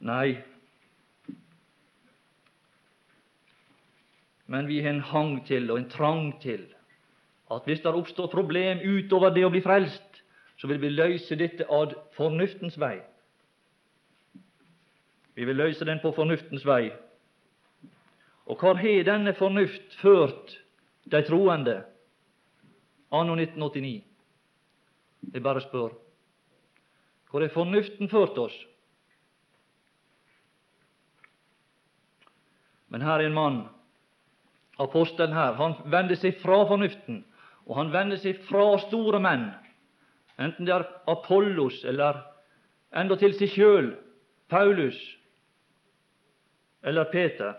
Nei, 0.00 0.42
men 4.52 4.66
vi 4.68 4.80
har 4.80 4.90
en 4.90 5.00
hang 5.00 5.46
til 5.46 5.70
og 5.70 5.78
en 5.78 5.90
trang 5.90 6.40
til 6.42 6.66
at 7.50 7.64
hvis 7.64 7.80
det 7.80 7.94
oppstår 7.94 8.26
problem 8.26 8.78
utover 8.84 9.30
det 9.30 9.44
å 9.46 9.50
bli 9.52 9.62
frelst, 9.64 10.22
så 10.60 10.68
vil 10.68 10.80
vi 10.80 10.90
løse 10.92 11.36
dette 11.36 11.64
ad 11.72 11.94
fornuftens 12.16 12.76
vei. 12.80 12.98
Vi 15.34 15.44
vil 15.44 15.56
løse 15.56 15.84
den 15.84 16.00
på 16.02 16.12
fornuftens 16.12 16.66
vei. 16.66 16.90
Og 18.52 18.58
hvor 18.60 18.76
har 18.76 19.04
denne 19.08 19.32
fornuft 19.32 19.94
ført 20.02 20.58
de 21.08 21.22
troende 21.24 21.78
anno 23.08 23.36
1989? 23.38 24.02
Jeg 25.32 25.42
bare 25.42 25.62
spør. 25.64 25.94
Hvor 27.30 27.40
har 27.40 27.54
fornuften 27.54 28.10
ført 28.12 28.36
oss? 28.38 28.58
Men 32.92 33.00
her 33.00 33.22
er 33.22 33.30
en 33.30 33.38
mann, 33.38 33.58
apostelen 34.76 35.32
her, 35.32 35.56
han 35.56 35.78
vender 35.88 36.18
seg 36.20 36.36
fra 36.42 36.58
fornuften, 36.68 37.22
og 37.64 37.78
han 37.78 37.92
vender 37.94 38.20
seg 38.20 38.42
fra 38.50 38.66
store 38.84 39.16
menn, 39.22 39.46
enten 40.36 40.68
det 40.68 40.74
er 40.76 40.84
Apollos 41.08 41.78
eller 41.88 42.20
endatil 42.92 43.32
seg 43.38 43.54
sjøl, 43.54 43.92
Paulus 44.52 44.98
eller 46.84 47.08
Peter. 47.08 47.56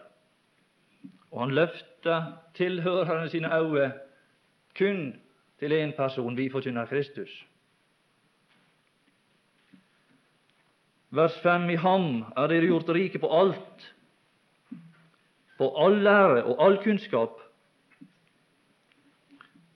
Og 1.33 1.41
han 1.41 1.55
løfta 1.57 2.19
tilhørerne 2.53 3.29
sine 3.29 3.49
øyne 3.49 3.93
kun 4.77 5.15
til 5.59 5.73
én 5.73 5.95
person, 5.95 6.37
vi 6.37 6.49
forkynner 6.49 6.85
Kristus. 6.85 7.45
Vers 11.09 11.39
5 11.41 11.69
i 11.69 11.75
ham 11.75 12.21
er 12.37 12.47
dere 12.47 12.69
gjort 12.69 12.89
rike 12.89 13.19
på 13.21 13.29
alt, 13.29 13.95
på 15.57 15.69
all 15.77 15.97
lære 16.05 16.43
og 16.43 16.65
all 16.65 16.77
kunnskap. 16.83 17.41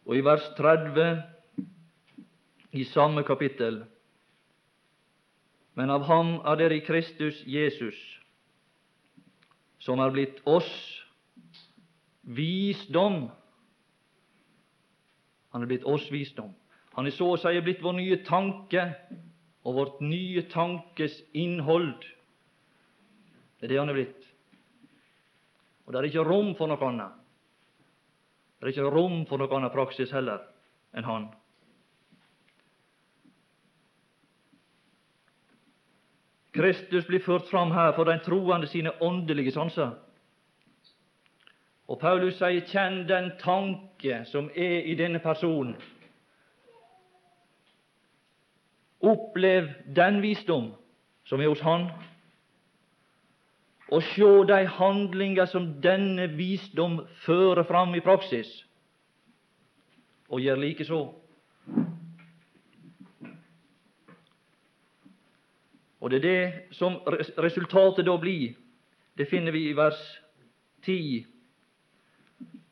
Og 0.06 0.18
i 0.18 0.22
vers 0.26 0.46
30 0.58 1.24
i 2.72 2.84
samme 2.84 3.24
kapittel 3.24 3.84
Men 5.76 5.90
av 5.94 6.04
ham 6.10 6.40
er 6.46 6.56
dere 6.58 6.78
i 6.78 6.86
Kristus 6.86 7.44
Jesus, 7.46 7.98
som 9.78 10.00
er 10.00 10.10
blitt 10.10 10.40
oss 10.46 10.72
visdom. 12.28 13.28
Han 15.56 15.64
er 15.64 15.70
blitt 15.72 15.88
oss 15.88 16.06
visdom. 16.12 16.52
Han 16.98 17.08
er 17.08 17.16
så 17.16 17.32
å 17.34 17.40
si 17.40 17.54
blitt 17.64 17.84
vår 17.86 17.96
nye 18.00 18.20
tanke 18.28 18.84
og 19.68 19.76
vårt 19.78 20.00
nye 20.04 20.44
tankes 20.52 21.20
innhold. 21.38 22.04
Det 23.58 23.68
er 23.68 23.74
det 23.74 23.80
han 23.80 23.92
er 23.92 23.98
blitt. 23.98 24.28
Og 25.86 25.94
det 25.94 26.00
er 26.00 26.10
ikke 26.10 26.28
rom 26.28 26.54
for 26.60 26.70
noe 26.70 26.90
annet. 26.90 27.16
Det 28.58 28.68
er 28.68 28.74
ikke 28.74 28.92
rom 28.92 29.22
for 29.30 29.40
noe 29.40 29.54
annet 29.58 29.76
praksis 29.76 30.12
heller 30.12 30.42
enn 30.98 31.08
han. 31.08 31.28
Kristus 36.58 37.06
blir 37.06 37.22
ført 37.22 37.46
fram 37.52 37.72
her 37.72 37.94
for 37.94 38.10
den 38.10 38.24
troende 38.26 38.68
sine 38.68 38.96
åndelige 39.06 39.54
sanser. 39.54 39.94
Og 41.88 42.00
Paulus 42.00 42.36
sier 42.36 42.62
'kjenn 42.68 43.08
den 43.08 43.32
tanke 43.40 44.26
som 44.26 44.50
er 44.56 44.80
i 44.80 44.96
denne 44.96 45.20
personen'. 45.20 45.76
Opplev 49.02 49.70
den 49.96 50.22
visdom 50.22 50.74
som 51.26 51.42
er 51.42 51.48
hos 51.48 51.60
Han, 51.62 51.88
og 53.92 54.04
se 54.04 54.22
de 54.22 54.68
handlinger 54.68 55.46
som 55.46 55.82
denne 55.82 56.28
visdom 56.38 57.08
fører 57.26 57.64
fram 57.64 57.96
i 57.96 58.00
praksis, 58.00 58.68
og 60.30 60.42
gjør 60.42 60.56
likeså. 60.56 61.14
Og 66.02 66.12
det 66.12 66.26
er 66.26 66.30
det 66.30 66.54
som 66.72 66.94
resultatet 67.38 68.06
da 68.06 68.18
blir. 68.18 68.54
Det 69.18 69.28
finner 69.28 69.52
vi 69.52 69.70
i 69.70 69.76
vers 69.76 70.22
10 70.82 71.26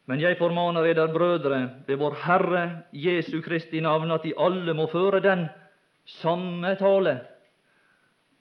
men 0.05 0.21
jeg 0.21 0.37
formaner 0.37 0.85
eder 0.85 1.13
brødre 1.13 1.59
ved 1.87 1.97
vår 1.97 2.17
Herre 2.25 2.63
Jesu 2.93 3.41
Kristi 3.41 3.79
navn 3.81 4.11
at 4.11 4.23
de 4.23 4.33
alle 4.37 4.73
må 4.73 4.85
føre 4.91 5.19
den 5.19 5.47
samme 6.05 6.75
tale. 6.75 7.19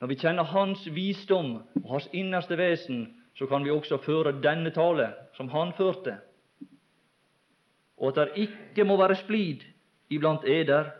Når 0.01 0.09
vi 0.09 0.19
kjenner 0.21 0.45
Hans 0.45 0.85
visdom 0.93 1.55
og 1.85 1.91
Hans 1.91 2.09
innerste 2.13 2.59
vesen, 2.61 3.07
så 3.35 3.47
kan 3.47 3.65
vi 3.65 3.71
også 3.71 3.97
føre 4.05 4.35
denne 4.43 4.71
tale 4.71 5.09
som 5.37 5.49
Han 5.49 5.73
førte. 5.73 6.19
Og 7.97 8.09
at 8.09 8.15
det 8.15 8.49
ikke 8.49 8.85
må 8.85 8.97
være 9.01 9.17
splid 9.17 9.65
iblant 10.11 10.45
eder, 10.45 10.91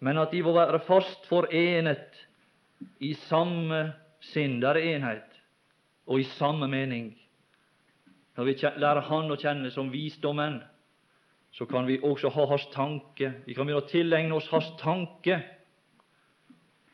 men 0.00 0.18
at 0.18 0.32
de 0.32 0.42
må 0.42 0.52
være 0.52 0.80
fast 0.80 1.28
forenet 1.28 2.26
i 3.00 3.14
samme 3.14 3.92
sinn, 4.20 4.60
der 4.60 4.74
er 4.74 4.96
enhet, 4.96 5.40
og 6.06 6.20
i 6.20 6.24
samme 6.24 6.68
mening. 6.68 7.19
Når 8.36 8.44
vi 8.44 8.54
lærer 8.80 9.00
Han 9.08 9.32
å 9.32 9.38
kjenne 9.38 9.70
som 9.70 9.90
visdommen, 9.92 10.60
så 11.52 11.66
kan 11.66 11.86
vi 11.86 11.98
også 12.02 12.30
ha 12.30 12.46
Hans 12.46 12.66
tanke. 12.74 13.32
Vi 13.46 13.54
kan 13.54 13.66
begynne 13.66 13.82
å 13.82 13.90
tilegne 13.90 14.36
oss 14.36 14.48
Hans 14.52 14.70
tanke. 14.80 15.40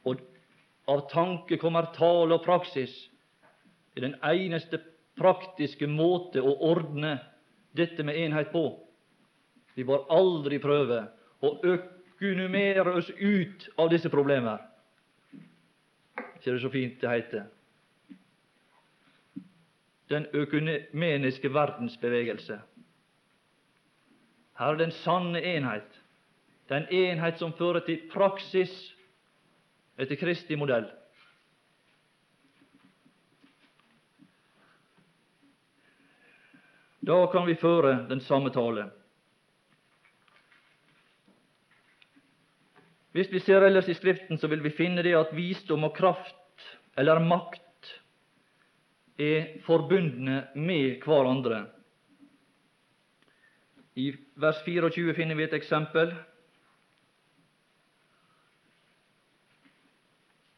Og 0.04 0.22
av 0.88 1.06
tanke 1.10 1.58
kommer 1.60 1.90
tale 1.96 2.38
og 2.38 2.44
praksis. 2.44 2.94
Det 3.92 4.02
er 4.02 4.08
den 4.08 4.20
eneste 4.24 4.80
praktiske 5.16 5.88
måte 5.88 6.42
å 6.44 6.54
ordne 6.68 7.18
dette 7.76 8.04
med 8.04 8.16
enhet 8.16 8.52
på. 8.52 8.68
Vi 9.76 9.84
bør 9.84 10.06
aldri 10.12 10.58
prøve 10.60 11.02
å 11.44 11.52
økonomere 11.60 12.96
oss 12.96 13.10
ut 13.10 13.68
av 13.76 13.90
disse 13.92 14.08
problemer. 14.12 14.62
Ikke 16.36 16.54
det 16.54 16.62
så 16.62 16.72
fint 16.72 17.00
det 17.00 17.12
heter? 17.12 17.48
Den 20.08 20.26
økumeniske 20.32 21.54
verdensbevegelse. 21.54 22.60
Her 24.58 24.66
er 24.66 24.78
den 24.80 24.90
sanne 24.90 25.42
enhet, 25.42 26.02
den 26.68 26.86
enhet 26.90 27.38
som 27.38 27.52
fører 27.52 27.82
til 27.86 28.06
praksis 28.12 28.72
etter 29.98 30.16
Kristi 30.16 30.56
modell. 30.56 30.86
Da 37.06 37.18
kan 37.30 37.46
vi 37.46 37.54
føre 37.54 38.06
den 38.08 38.20
samme 38.20 38.50
tale. 38.50 38.88
Hvis 43.14 43.30
vi 43.32 43.40
ser 43.40 43.64
ellers 43.64 43.88
i 43.88 43.94
Skriften, 43.94 44.38
så 44.38 44.48
vil 44.50 44.64
vi 44.64 44.74
finne 44.74 45.02
det 45.02 45.14
at 45.16 45.30
visdom 45.32 45.86
og 45.86 45.94
kraft, 45.96 46.64
eller 46.98 47.22
makt, 47.22 47.65
er 49.18 49.60
forbundne 49.64 50.46
med 50.54 51.02
hverandre. 51.04 51.64
I 53.96 54.10
vers 54.36 54.58
24 54.64 55.14
finner 55.16 55.38
vi 55.38 55.46
et 55.46 55.56
eksempel. 55.56 56.12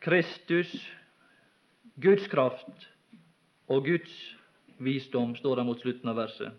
Kristus, 0.03 0.73
Guds 1.99 2.27
kraft 2.31 2.89
og 3.69 3.87
Guds 3.87 4.15
visdom, 4.79 5.37
står 5.37 5.61
det 5.61 5.67
mot 5.69 5.81
slutten 5.83 6.11
av 6.11 6.19
verset. 6.19 6.51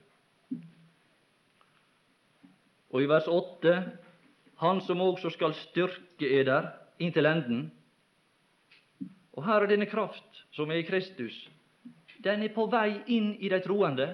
Og 2.90 3.04
i 3.04 3.10
vers 3.10 3.28
8 3.30 3.76
Han 4.60 4.82
som 4.84 5.00
også 5.00 5.30
skal 5.32 5.54
styrke 5.56 6.28
eder 6.36 6.66
inntil 7.00 7.30
enden. 7.30 7.62
Og 9.32 9.46
her 9.48 9.64
er 9.64 9.72
denne 9.72 9.88
kraft 9.88 10.44
som 10.52 10.72
er 10.72 10.82
i 10.82 10.88
Kristus. 10.88 11.38
Den 12.24 12.44
er 12.44 12.52
på 12.52 12.66
vei 12.72 12.98
inn 13.16 13.30
i 13.40 13.50
de 13.52 13.60
troende. 13.64 14.10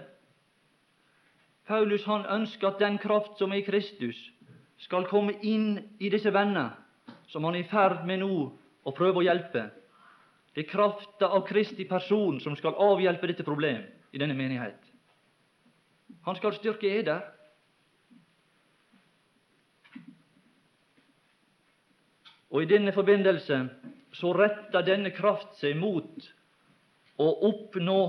Paulus 1.66 2.04
han 2.06 2.26
ønsker 2.30 2.70
at 2.70 2.82
den 2.84 3.00
kraft 3.02 3.40
som 3.42 3.54
er 3.56 3.64
i 3.64 3.66
Kristus, 3.66 4.18
skal 4.78 5.08
komme 5.10 5.34
inn 5.48 5.80
i 6.04 6.12
disse 6.14 6.30
venner 6.36 6.76
som 7.32 7.46
han 7.48 7.56
er 7.56 7.64
i 7.64 7.70
ferd 7.70 8.04
med 8.06 8.20
nå 8.22 8.30
å 8.86 8.94
prøve 8.94 9.22
å 9.22 9.26
hjelpe. 9.26 9.64
Det 10.54 10.66
er 10.66 10.70
krafta 10.70 11.32
av 11.34 11.46
Kristi 11.48 11.88
person 11.90 12.38
som 12.44 12.58
skal 12.60 12.78
avhjelpe 12.80 13.28
dette 13.32 13.48
problemet 13.48 14.14
i 14.14 14.22
denne 14.22 14.36
menighet. 14.38 14.78
Han 16.28 16.38
skal 16.38 16.54
styrke 16.60 16.92
eder. 17.00 17.24
Og 22.54 22.62
I 22.64 22.70
denne 22.70 22.94
forbindelse 22.96 23.64
så 24.16 24.32
retter 24.38 24.86
denne 24.86 25.12
kraft 25.16 25.58
seg 25.60 25.76
mot 25.80 26.30
å 27.18 27.28
oppnå 27.50 28.00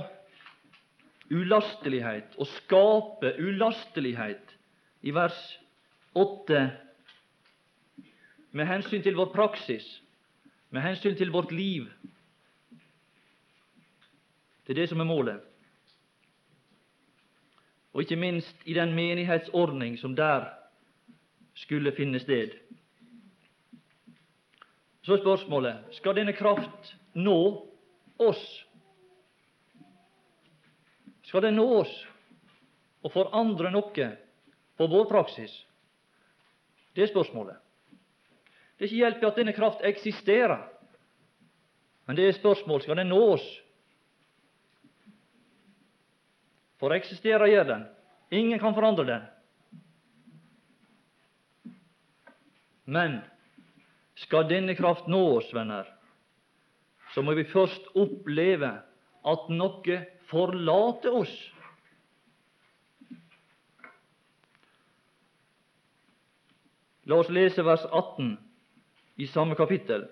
ulastelighet, 1.30 2.34
å 2.38 2.46
skape 2.58 3.34
ulastelighet, 3.38 4.52
i 5.06 5.12
vers 5.14 5.38
8 6.16 6.62
med 8.56 8.66
hensyn 8.66 9.02
til 9.04 9.16
vår 9.18 9.30
praksis, 9.34 9.84
med 10.70 10.82
hensyn 10.82 11.16
til 11.16 11.30
vårt 11.30 11.52
liv. 11.52 11.86
Det 14.66 14.74
er 14.74 14.80
det 14.80 14.88
som 14.90 15.00
er 15.00 15.08
målet. 15.08 15.42
Og 17.92 18.02
ikke 18.02 18.16
minst 18.16 18.64
i 18.64 18.74
den 18.74 18.94
menighetsordning 18.94 19.98
som 19.98 20.16
der 20.16 20.48
skulle 21.54 21.94
finne 21.96 22.20
sted. 22.20 22.50
Så 25.02 25.14
er 25.14 25.22
spørsmålet 25.22 25.94
skal 26.00 26.16
denne 26.16 26.34
kraft 26.36 26.96
nå 27.14 27.38
oss? 28.18 28.65
Skal 31.26 31.42
det 31.42 31.54
nå 31.56 31.66
oss 31.80 31.92
og 33.02 33.12
forandre 33.14 33.70
noe 33.74 34.08
på 34.78 34.88
vår 34.90 35.08
praksis? 35.10 35.52
Det 36.94 37.04
er 37.04 37.10
spørsmålet. 37.10 37.58
Det 38.76 38.84
er 38.84 38.90
ikke 38.90 39.02
hjelp 39.02 39.22
i 39.22 39.28
at 39.28 39.38
denne 39.40 39.54
kraft 39.56 39.84
eksisterer, 39.88 40.66
men 42.06 42.16
det 42.18 42.28
er 42.28 42.36
spørsmål 42.36 42.84
skal 42.84 43.00
den 43.00 43.10
nå 43.10 43.18
oss. 43.34 43.46
For 46.78 46.94
eksisterer 46.94 47.48
gjør 47.50 47.70
den. 47.72 47.86
Ingen 48.36 48.60
kan 48.62 48.76
forandre 48.76 49.06
den. 49.08 49.24
Men 52.86 53.18
skal 54.22 54.46
denne 54.48 54.76
kraft 54.78 55.08
nå 55.10 55.22
oss, 55.40 55.48
venner, 55.54 55.88
så 57.14 57.24
må 57.24 57.34
vi 57.34 57.48
først 57.50 57.88
oppleve 57.98 58.70
at 59.26 59.48
noe 59.50 59.98
forlater 60.30 61.14
oss. 61.14 61.34
La 67.06 67.20
oss 67.22 67.30
lese 67.30 67.62
vers 67.62 67.84
18 67.86 68.34
i 69.22 69.26
samme 69.30 69.54
kapittel. 69.54 70.08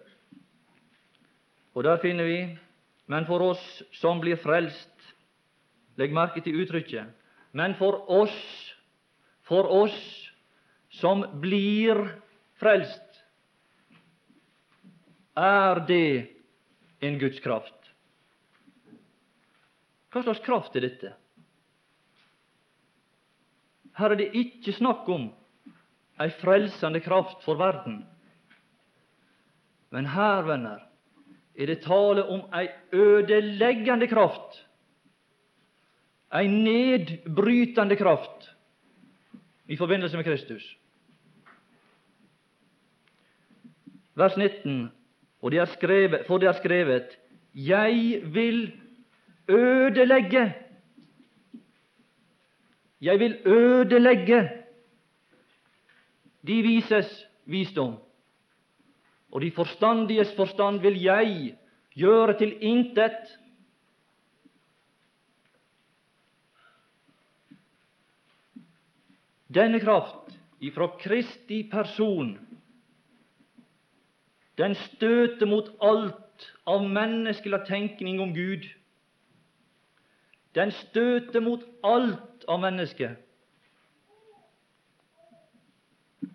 Og 1.75 1.83
der 1.85 1.99
finner 2.03 2.25
vi 2.25 2.59
Men 3.07 3.27
for 3.29 3.43
oss 3.45 3.83
som 3.93 4.21
blir 4.21 4.39
frelst 4.41 4.95
Legg 5.97 6.15
merke 6.15 6.43
til 6.43 6.59
uttrykket. 6.63 7.11
Men 7.55 7.77
for 7.79 8.01
oss, 8.11 8.35
for 9.47 9.69
oss 9.71 9.99
som 10.99 11.23
blir 11.43 12.01
frelst, 12.59 13.21
er 15.39 15.81
det 15.87 16.31
en 17.03 17.19
Guds 17.19 17.39
kraft. 17.45 17.84
Hva 20.15 20.23
slags 20.23 20.45
kraft 20.47 20.77
er 20.79 20.85
dette? 20.87 21.11
Her 23.99 24.13
er 24.15 24.21
det 24.21 24.35
ikke 24.39 24.75
snakk 24.77 25.09
om 25.11 25.25
ei 26.23 26.29
frelsende 26.39 27.01
kraft 27.03 27.43
for 27.43 27.59
verden. 27.59 28.05
Men 29.91 30.07
her, 30.11 30.47
venner, 30.47 30.85
er 31.59 31.71
det 31.71 31.83
tale 31.83 32.23
om 32.31 32.45
ei 32.55 32.69
ødeleggende 32.95 34.07
kraft, 34.11 34.61
ei 36.35 36.47
nedbrytende 36.51 37.99
kraft 37.99 38.49
i 39.67 39.79
forbindelse 39.79 40.19
med 40.19 40.27
Kristus. 40.27 40.65
Vers 44.15 44.39
19, 44.39 44.93
og 45.43 45.51
det 45.51 45.59
er 45.59 45.75
skrevet, 45.75 46.27
for 46.27 46.39
det 46.39 46.49
er 46.49 46.59
skrevet 46.63 47.19
Jeg 47.55 48.23
vil 48.35 48.84
ødelegge 49.49 50.55
Jeg 53.01 53.19
vil 53.19 53.39
ødelegge 53.47 54.51
de 56.47 56.63
vises 56.63 57.27
visdom 57.45 57.99
og 59.35 59.41
de 59.41 59.51
forstandiges 59.51 60.35
forstand 60.37 60.81
vil 60.81 61.03
jeg 61.03 61.57
gjøre 61.95 62.39
til 62.39 62.53
intet. 62.61 63.39
Denne 69.55 69.81
kraft 69.81 70.39
ifra 70.61 70.87
Kristi 71.01 71.69
person, 71.71 72.39
den 74.59 74.75
støter 74.75 75.47
mot 75.47 75.71
alt 75.83 76.47
av 76.67 76.87
menneskelig 76.87 77.65
tenkning 77.67 78.23
om 78.23 78.31
Gud. 78.35 78.71
Den 80.55 80.71
støter 80.71 81.41
mot 81.43 81.63
alt 81.83 82.45
av 82.49 82.61
mennesket, 82.63 83.17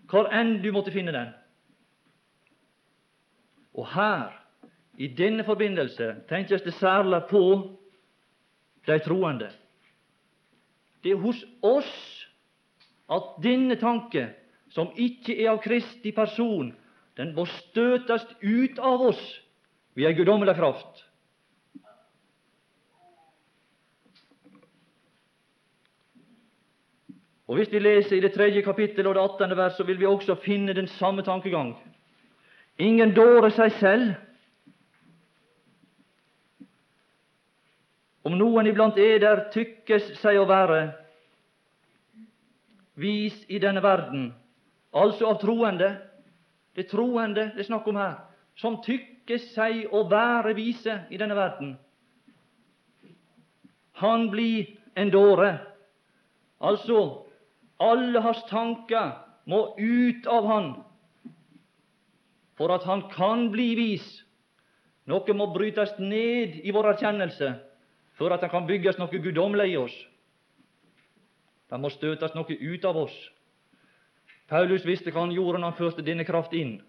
hvor 0.10 0.28
enn 0.34 0.58
du 0.64 0.72
måtte 0.76 0.92
finne 0.92 1.14
den. 1.16 1.32
Og 3.78 3.88
her, 3.94 4.34
i 5.00 5.08
denne 5.16 5.46
forbindelse, 5.48 6.16
tenkes 6.28 6.66
det 6.66 6.74
særlig 6.82 7.22
på 7.30 7.44
de 8.90 8.98
troende. 9.06 9.52
Det 11.04 11.14
er 11.14 11.22
hos 11.24 11.40
oss 11.64 11.94
at 13.10 13.38
denne 13.44 13.78
tanke, 13.80 14.28
som 14.74 14.92
ikke 15.00 15.38
er 15.40 15.54
av 15.54 15.62
Kristi 15.64 16.12
person, 16.14 16.74
den 17.18 17.32
må 17.36 17.46
støtes 17.50 18.26
ut 18.44 18.80
av 18.80 19.02
oss 19.10 19.22
ved 19.96 20.10
ei 20.10 20.18
guddommelig 20.18 20.56
kraft. 20.60 21.06
Og 27.50 27.56
Hvis 27.56 27.72
vi 27.72 27.80
leser 27.80 28.16
i 28.16 28.20
det 28.22 28.34
tredje 28.34 28.62
kapittel 28.62 29.08
og 29.08 29.16
det 29.16 29.22
attende 29.24 29.58
vers, 29.58 29.74
så 29.74 29.84
vil 29.84 30.00
vi 30.00 30.06
også 30.06 30.36
finne 30.36 30.74
den 30.74 30.88
samme 30.88 31.24
tankegang. 31.26 31.74
Ingen 32.78 33.16
dårer 33.16 33.50
seg 33.50 33.72
selv. 33.80 34.12
Om 38.24 38.36
noen 38.38 38.70
iblant 38.70 39.00
eder 39.02 39.48
tykkes 39.54 40.12
seg 40.22 40.38
å 40.38 40.46
være 40.46 40.92
vis 43.02 43.40
i 43.50 43.58
denne 43.58 43.82
verden, 43.82 44.28
altså 44.94 45.32
av 45.32 45.40
troende 45.42 45.90
Det 46.76 46.86
er 46.86 46.90
troende 46.92 47.48
det 47.56 47.64
er 47.64 47.66
snakk 47.66 47.88
om 47.90 47.98
her, 47.98 48.14
som 48.56 48.78
tykkes 48.86 49.48
seg 49.56 49.88
å 49.92 50.04
være 50.12 50.54
vise 50.54 51.00
i 51.10 51.18
denne 51.18 51.36
verden. 51.36 51.74
Han 54.00 54.30
blir 54.30 54.70
en 54.96 55.10
dåre. 55.10 55.50
Altså, 56.62 57.29
alle 57.80 58.22
hans 58.24 58.44
tanker 58.50 59.16
må 59.50 59.64
ut 59.80 60.28
av 60.28 60.48
han 60.48 60.70
for 62.60 62.76
at 62.76 62.84
han 62.84 63.06
kan 63.14 63.48
bli 63.54 63.72
vis. 63.78 64.06
Noe 65.08 65.34
må 65.34 65.48
brytes 65.56 65.96
ned 65.98 66.60
i 66.60 66.74
vår 66.76 66.92
erkjennelse 66.94 67.54
for 68.20 68.36
at 68.36 68.44
det 68.44 68.52
kan 68.52 68.68
bygges 68.68 69.00
noe 69.00 69.22
guddommelig 69.24 69.72
i 69.72 69.78
oss. 69.80 69.96
Det 71.72 71.80
må 71.80 71.92
støtes 71.94 72.36
noe 72.36 72.58
ut 72.60 72.86
av 72.86 73.00
oss. 73.00 73.16
Paulus 74.50 74.86
visste 74.86 75.14
hva 75.14 75.24
han 75.24 75.34
gjorde 75.34 75.62
når 75.62 75.72
han 75.72 75.80
førte 75.80 76.06
denne 76.06 76.26
kraft 76.28 76.54
inn 76.58 76.80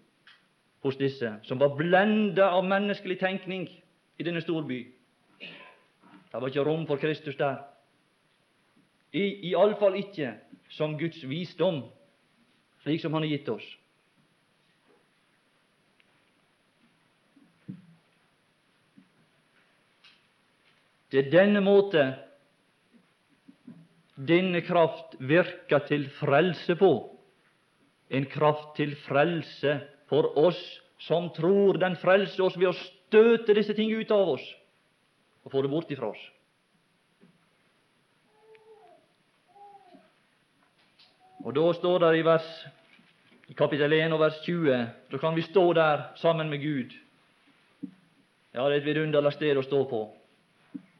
hos 0.81 0.97
disse, 0.97 1.29
som 1.45 1.59
var 1.61 1.75
blenda 1.77 2.49
av 2.57 2.65
menneskelig 2.65 3.19
tenkning 3.21 3.67
i 4.17 4.25
denne 4.25 4.41
storby. 4.41 4.81
Det 5.39 6.39
var 6.39 6.49
ikke 6.49 6.65
rom 6.65 6.87
for 6.89 6.99
Kristus 6.99 7.37
der. 7.37 7.61
I, 9.11 9.51
Iallfall 9.51 9.97
ikke 9.99 10.33
som 10.71 10.95
Guds 10.99 11.19
visdom, 11.27 11.83
slik 12.83 13.01
som 13.03 13.13
Han 13.13 13.25
har 13.25 13.33
gitt 13.33 13.49
oss. 13.51 13.67
Det 21.11 21.25
er 21.25 21.31
denne 21.33 21.59
måte 21.59 22.05
denne 24.15 24.61
kraft 24.63 25.17
virker 25.19 25.83
til 25.89 26.05
frelse 26.19 26.75
på. 26.79 26.91
En 28.11 28.27
kraft 28.31 28.75
til 28.77 28.93
frelse 29.07 29.75
for 30.11 30.37
oss 30.39 30.59
som 31.03 31.29
tror. 31.35 31.79
Den 31.81 31.97
frelser 31.99 32.45
oss 32.45 32.57
ved 32.59 32.69
å 32.71 32.77
støte 32.77 33.55
disse 33.57 33.75
ting 33.75 33.91
ut 33.91 34.11
av 34.11 34.35
oss 34.37 34.45
og 35.41 35.51
få 35.51 35.63
det 35.65 35.71
bort 35.71 35.91
ifra 35.91 36.11
oss. 36.11 36.21
Og 41.43 41.55
Da 41.55 41.73
står 41.73 41.97
det 41.99 42.17
i, 42.19 42.25
vers, 42.25 42.67
i 43.47 43.53
kapittel 43.53 43.93
1 43.93 44.13
og 44.13 44.19
vers 44.19 44.35
20 44.45 44.87
da 45.11 45.17
kan 45.17 45.35
vi 45.35 45.41
stå 45.41 45.73
der 45.73 46.01
sammen 46.15 46.49
med 46.49 46.59
Gud. 46.59 46.93
Ja, 48.53 48.65
det 48.65 48.73
er 48.73 48.77
et 48.81 48.85
vidunderlig 48.85 49.33
sted 49.33 49.57
å 49.57 49.63
stå 49.65 49.83
på. 49.89 50.01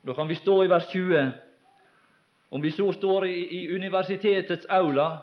Da 0.08 0.14
kan 0.14 0.30
vi 0.30 0.36
stå 0.36 0.64
i 0.64 0.70
vers 0.70 0.88
20. 0.90 1.32
Om 2.52 2.64
vi 2.64 2.72
så 2.72 2.92
står 2.92 3.26
i, 3.26 3.36
i 3.60 3.76
universitetets 3.76 4.66
aula, 4.70 5.18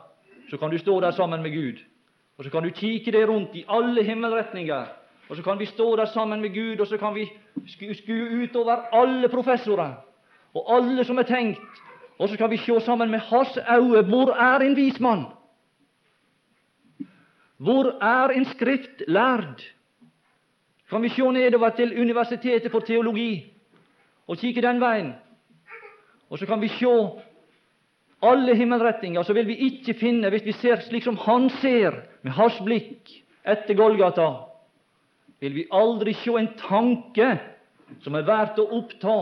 så 0.51 0.57
kan 0.57 0.71
du 0.71 0.79
stå 0.79 1.01
der 1.01 1.11
sammen 1.11 1.43
med 1.43 1.53
Gud. 1.53 1.83
Og 2.39 2.45
så 2.45 2.51
kan 2.51 2.63
du 2.63 2.71
kikke 2.71 3.13
deg 3.13 3.27
rundt 3.29 3.57
i 3.57 3.65
alle 3.69 4.05
himmelretninger. 4.05 4.87
Og 5.29 5.37
så 5.37 5.43
kan 5.43 5.59
vi 5.59 5.67
stå 5.67 5.97
der 5.97 6.07
sammen 6.15 6.41
med 6.41 6.55
Gud, 6.55 6.81
og 6.81 6.87
så 6.87 6.97
kan 6.97 7.15
vi 7.15 7.27
skue 7.67 8.45
utover 8.45 8.87
alle 8.93 9.29
professorer 9.29 9.99
og 10.55 10.77
alle 10.77 11.05
som 11.05 11.19
er 11.19 11.29
tenkt 11.29 11.83
og 12.19 12.29
så 12.29 12.35
skal 12.35 12.51
vi 12.51 12.57
se 12.57 12.81
sammen 12.81 13.11
med 13.11 13.19
hans 13.19 13.59
øyne 13.71 14.03
hvor 14.03 14.33
er 14.35 14.59
en 14.59 14.77
vis 14.77 15.01
mann? 15.01 15.25
Hvor 17.57 17.99
er 18.03 18.29
en 18.29 18.45
skriftlærd? 18.45 19.63
Kan 20.91 21.03
vi 21.03 21.09
se 21.09 21.33
nedover 21.33 21.69
til 21.69 22.01
Universitetet 22.01 22.71
for 22.71 22.81
teologi 22.81 23.53
og 24.27 24.39
kikke 24.39 24.63
den 24.63 24.81
veien? 24.81 25.13
Og 26.31 26.39
så 26.39 26.47
kan 26.47 26.61
vi 26.61 26.69
se 26.69 26.87
alle 28.23 28.57
himmelretninger, 28.57 29.23
så 29.23 29.33
vil 29.33 29.47
vi 29.47 29.55
ikke 29.55 29.95
finne, 29.95 30.31
hvis 30.31 30.45
vi 30.45 30.53
ser 30.53 30.81
slik 30.81 31.05
som 31.05 31.17
han 31.17 31.51
ser, 31.51 32.03
med 32.23 32.33
hans 32.33 32.59
blikk 32.65 33.11
etter 33.47 33.75
Golgata, 33.75 34.33
vil 35.41 35.55
vi 35.55 35.69
aldri 35.73 36.13
se 36.19 36.35
en 36.35 36.51
tanke 36.59 37.39
som 38.03 38.15
er 38.15 38.27
verdt 38.27 38.59
å 38.59 38.67
oppta 38.81 39.19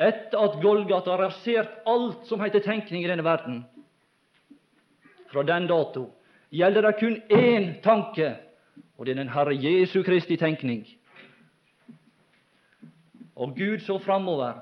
etter 0.00 0.40
at 0.40 0.62
Golgata 0.62 1.12
har 1.12 1.26
rasert 1.26 1.82
alt 1.88 2.24
som 2.28 2.40
heter 2.40 2.64
tenkning 2.64 3.04
i 3.04 3.10
denne 3.10 3.24
verden. 3.24 3.60
Fra 5.30 5.44
den 5.46 5.68
dato 5.70 6.06
gjelder 6.50 6.88
det 6.88 6.96
kun 6.98 7.18
én 7.28 7.68
tanke, 7.84 8.32
og 8.96 9.06
det 9.06 9.12
er 9.12 9.20
den 9.20 9.34
Herre 9.34 9.54
Jesu 9.54 10.02
Kristi 10.02 10.38
tenkning. 10.40 10.86
Og 13.36 13.54
Gud 13.56 13.84
så 13.84 13.98
framover. 13.98 14.60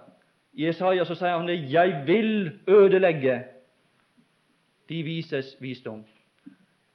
I 0.53 0.67
Jesaja 0.67 1.05
så 1.07 1.15
sier 1.15 1.39
han 1.39 1.47
det 1.47 1.71
'Jeg 1.71 2.03
vil 2.07 2.61
ødelegge 2.67 3.45
de 4.89 5.03
vises 5.03 5.57
visdom'. 5.61 6.05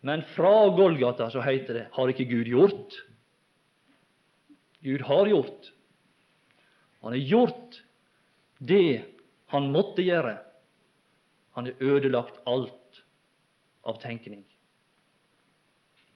Men 0.01 0.23
fra 0.35 0.67
Golgata 0.75 1.29
så 1.29 1.41
heter 1.41 1.73
det 1.73 1.87
'Har 1.93 2.07
ikke 2.07 2.25
Gud 2.25 2.45
gjort'? 2.45 2.93
Gud 4.83 4.99
har 4.99 5.25
gjort. 5.27 5.73
Han 7.01 7.11
har 7.11 7.19
gjort 7.19 7.83
det 8.67 9.03
han 9.51 9.71
måtte 9.71 10.05
gjøre. 10.05 10.37
Han 11.53 11.69
har 11.69 11.83
ødelagt 11.83 12.39
alt 12.47 13.03
av 13.83 13.99
tenkning. 14.01 14.43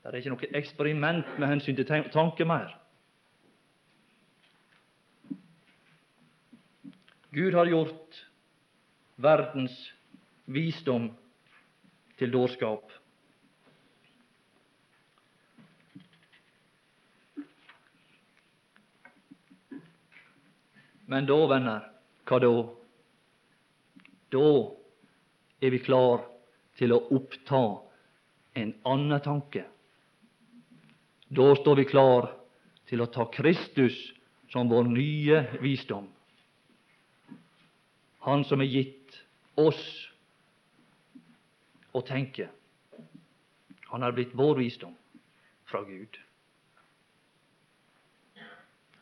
Det 0.01 0.13
er 0.13 0.21
ikke 0.21 0.31
noe 0.31 0.49
eksperiment 0.55 1.33
med 1.35 1.51
hensyn 1.51 1.75
til 1.75 1.87
tanke 2.13 2.45
mer. 2.47 2.71
Gud 7.35 7.53
har 7.53 7.67
gjort 7.69 8.21
verdens 9.21 9.75
visdom 10.47 11.09
til 12.17 12.31
dårskap. 12.31 12.87
Men 21.07 21.27
da, 21.27 21.37
venner, 21.51 21.85
hva 22.27 22.39
da? 22.43 22.51
Da 24.31 24.49
er 25.63 25.73
vi 25.73 25.79
klar 25.79 26.25
til 26.77 26.93
å 26.93 27.01
oppta 27.15 27.63
en 28.57 28.73
annen 28.85 29.23
tanke. 29.23 29.63
Da 31.27 31.47
står 31.55 31.81
vi 31.81 31.87
klar 31.87 32.29
til 32.87 33.03
å 33.03 33.09
ta 33.11 33.27
Kristus 33.31 33.95
som 34.51 34.69
vår 34.71 34.87
nye 34.91 35.41
visdom. 35.63 36.07
Han 38.27 38.43
som 38.47 38.61
er 38.63 38.71
gitt 38.71 39.17
oss 39.59 39.81
å 41.95 42.03
tenke. 42.05 42.49
Han 43.91 44.03
har 44.03 44.15
blitt 44.15 44.35
vår 44.35 44.59
visdom 44.59 44.95
fra 45.67 45.83
Gud. 45.87 46.19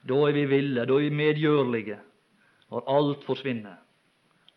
Da 0.05 0.17
er 0.27 0.35
vi 0.37 0.45
ville, 0.49 0.85
da 0.85 0.97
er 0.97 1.07
vi 1.07 1.17
medgjørlige, 1.17 1.97
når 2.75 2.89
alt 2.91 3.21
forsvinner, 3.23 3.77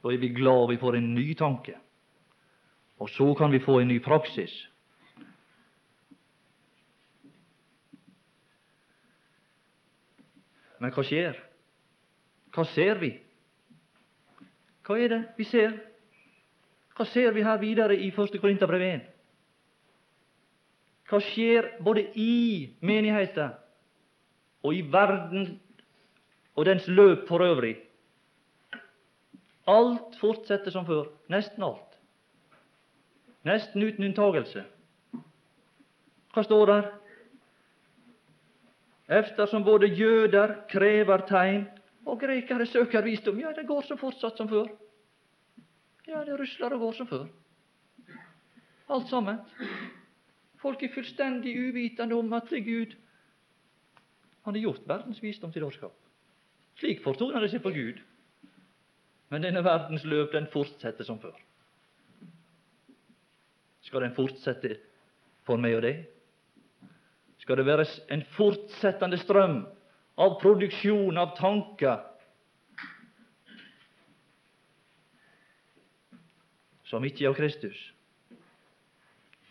da 0.02 0.10
er 0.10 0.18
vi 0.18 0.32
glad 0.34 0.72
vi 0.72 0.76
får 0.80 0.96
en 0.98 1.12
ny 1.14 1.34
tanke. 1.38 1.76
Og 2.98 3.10
så 3.14 3.34
kan 3.38 3.52
vi 3.52 3.62
få 3.62 3.78
en 3.78 3.88
ny 3.88 4.00
praksis. 4.02 4.50
Men 10.82 10.90
hva 10.90 11.06
skjer? 11.06 11.38
Hva 12.54 12.66
ser 12.74 12.98
vi? 12.98 13.14
Hva 14.82 14.98
er 14.98 15.14
det 15.14 15.22
vi 15.38 15.46
ser? 15.46 15.78
Hva 16.98 17.06
ser 17.06 17.30
vi 17.38 17.46
her 17.46 17.62
videre 17.62 17.94
i 17.94 18.10
1. 18.10 18.38
Korinterbrev 18.42 18.82
1? 18.82 19.10
Hva 21.06 21.22
skjer 21.22 21.76
både 21.86 22.08
i 22.18 22.74
menigheten 22.82 23.54
og 24.66 24.74
i 24.74 24.82
verden 24.82 25.52
og 26.58 26.66
dens 26.66 26.90
løp 26.90 27.28
for 27.30 27.46
øvrig? 27.46 27.76
Alt 29.68 30.16
fortsetter 30.20 30.72
som 30.72 30.86
før. 30.88 31.10
Nesten 31.28 31.64
alt. 31.66 31.98
Nesten 33.44 33.84
uten 33.84 34.08
unntagelse. 34.08 34.64
Hva 36.32 36.44
står 36.44 36.70
der? 36.70 36.88
Eftersom 39.18 39.64
både 39.64 39.88
jøder 39.96 40.54
krever 40.68 41.24
tegn 41.28 41.66
og 42.08 42.20
grekere 42.20 42.66
søker 42.68 43.04
visdom. 43.04 43.40
Ja, 43.40 43.52
det 43.56 43.66
går 43.68 43.84
som 43.88 44.00
fortsatt 44.00 44.40
som 44.40 44.48
før. 44.48 44.68
Ja, 46.08 46.24
det 46.24 46.38
rusler 46.40 46.76
og 46.76 46.86
går 46.86 46.96
som 46.96 47.08
før. 47.08 47.26
Alt 48.88 49.08
sammen. 49.08 49.40
Folk 50.58 50.82
er 50.82 50.92
fullstendig 50.94 51.54
uvitende 51.60 52.16
om 52.16 52.32
at 52.32 52.48
Gud 52.50 52.96
han 54.44 54.54
har 54.54 54.62
gjort 54.62 54.86
verdens 54.88 55.22
visdom 55.22 55.52
til 55.52 55.62
dårskap. 55.62 55.92
Slik 56.80 57.02
fortoner 57.04 57.44
det 57.44 57.50
seg 57.52 57.60
for 57.62 57.74
Gud. 57.74 58.00
Men 59.28 59.44
denne 59.44 59.64
verdens 59.64 60.04
løp, 60.08 60.32
den 60.32 60.48
fortsetter 60.52 61.04
som 61.04 61.20
før. 61.20 61.36
Skal 63.84 64.04
den 64.04 64.14
fortsette 64.16 64.76
for 65.48 65.60
meg 65.60 65.78
og 65.78 65.84
deg? 65.84 66.04
Skal 67.40 67.60
det 67.60 67.66
være 67.68 67.86
en 68.12 68.24
fortsettende 68.36 69.20
strøm 69.22 69.62
av 70.20 70.38
produksjon 70.42 71.20
av 71.20 71.36
tanker 71.38 72.02
som 76.88 77.04
ikke 77.04 77.24
er 77.24 77.30
av 77.30 77.38
Kristus? 77.38 77.78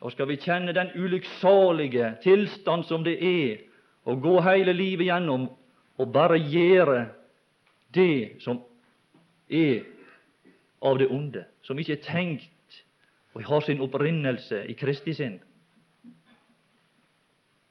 Og 0.05 0.13
skal 0.13 0.29
vi 0.29 0.37
kjenne 0.41 0.75
den 0.77 0.91
ulykksalige 0.93 2.11
tilstand 2.21 2.85
som 2.85 3.05
det 3.05 3.17
er 3.17 3.63
å 4.05 4.13
gå 4.21 4.35
hele 4.45 4.73
livet 4.77 5.09
gjennom 5.09 5.47
og 5.97 6.11
bare 6.13 6.37
gjøre 6.37 7.07
det 7.97 8.43
som 8.45 8.61
er 9.47 9.83
av 10.79 10.97
det 10.97 11.07
onde, 11.07 11.45
som 11.61 11.79
ikke 11.79 11.97
er 11.97 12.05
tenkt 12.05 12.81
og 13.37 13.43
har 13.45 13.61
sin 13.61 13.81
opprinnelse 13.85 14.63
i 14.65 14.73
Kristi 14.77 15.13
sinn. 15.13 15.37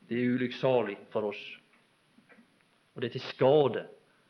Det 0.07 0.19
er 0.21 0.37
ulykksalig 0.37 0.97
for 1.11 1.33
oss, 1.33 1.41
og 2.95 3.03
det 3.03 3.11
er 3.11 3.17
til 3.17 3.27
skade 3.33 3.87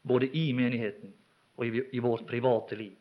både 0.07 0.31
i 0.33 0.49
menigheten 0.57 1.13
og 1.57 1.67
i, 1.69 2.01
vårt 2.01 2.25
private 2.29 2.77
liv. 2.77 2.95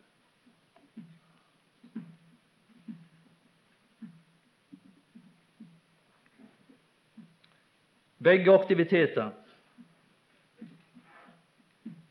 Begge 8.26 8.52
aktiviteter 8.52 9.32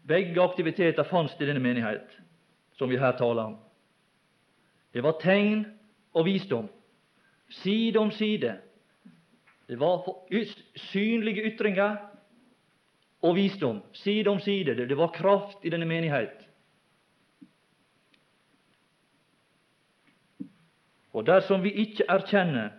Begge 0.04 0.42
aktiviteter 0.42 1.06
fantes 1.08 1.40
i 1.40 1.46
denne 1.48 1.62
menighet 1.64 2.12
som 2.78 2.90
vi 2.90 2.98
her 2.98 3.12
taler 3.18 3.52
om. 3.52 3.56
Det 4.92 5.02
var 5.02 5.18
tegn 5.22 5.64
og 6.14 6.26
visdom, 6.26 6.68
side 7.50 7.98
om 7.98 8.10
side. 8.14 8.56
Det 9.66 9.78
var 9.80 10.06
synlige 10.90 11.42
ytringer 11.50 11.96
og 13.24 13.36
visdom, 13.36 13.82
side 13.92 14.30
om 14.30 14.40
side. 14.40 14.74
Det 14.74 14.96
var 14.96 15.14
kraft 15.14 15.64
i 15.64 15.72
denne 15.72 15.88
menighet. 15.88 16.44
Og 21.14 21.26
dersom 21.26 21.62
vi 21.62 21.70
ikke 21.84 22.06
erkjenner 22.10 22.72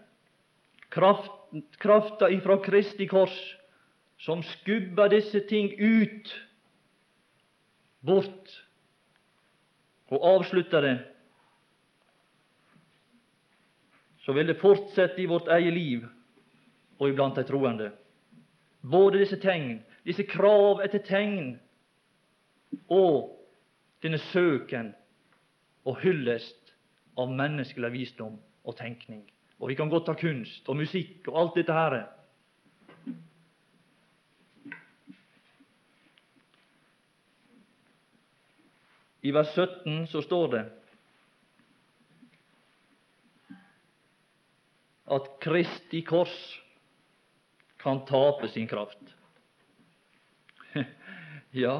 kraft, 0.92 1.32
krafta 1.80 2.30
ifra 2.30 2.58
Kristi 2.64 3.08
kors, 3.08 3.36
som 4.20 4.44
skubber 4.44 5.08
disse 5.12 5.40
ting 5.50 5.72
ut, 5.80 6.32
bort, 8.06 8.52
og 10.14 10.26
avslutter 10.36 10.82
det, 10.82 10.96
så 14.26 14.34
vil 14.34 14.48
det 14.48 14.58
fortsette 14.62 15.22
i 15.22 15.30
vårt 15.30 15.48
eget 15.54 15.74
liv 15.74 16.06
og 17.00 17.10
iblant 17.10 17.36
de 17.38 17.44
troende. 17.46 17.92
Både 18.82 19.20
disse 19.22 19.38
tegn, 19.42 19.84
disse 20.06 20.26
krav 20.30 20.82
etter 20.86 21.02
tegn, 21.06 21.56
og 22.90 23.36
denne 24.04 24.18
søken 24.32 24.92
og 25.86 26.00
hyllest 26.02 26.74
av 27.18 27.32
menneskelig 27.32 27.92
visdom 27.94 28.38
og 28.66 28.78
tenkning. 28.78 29.24
Og 29.60 29.70
vi 29.72 29.78
kan 29.78 29.90
godt 29.90 30.10
ta 30.10 30.16
kunst 30.20 30.68
og 30.70 30.78
musikk 30.78 31.30
og 31.32 31.40
alt 31.40 31.60
dette 31.60 31.74
her. 31.74 31.98
I 39.26 39.32
vers 39.34 39.54
17 39.56 40.06
så 40.12 40.22
står 40.22 40.52
det 40.54 40.64
at 45.16 45.30
Kristi 45.42 46.02
kors 46.06 46.34
kan 47.82 48.02
tape 48.10 48.50
sin 48.50 48.68
kraft. 48.70 49.02
ja, 51.66 51.76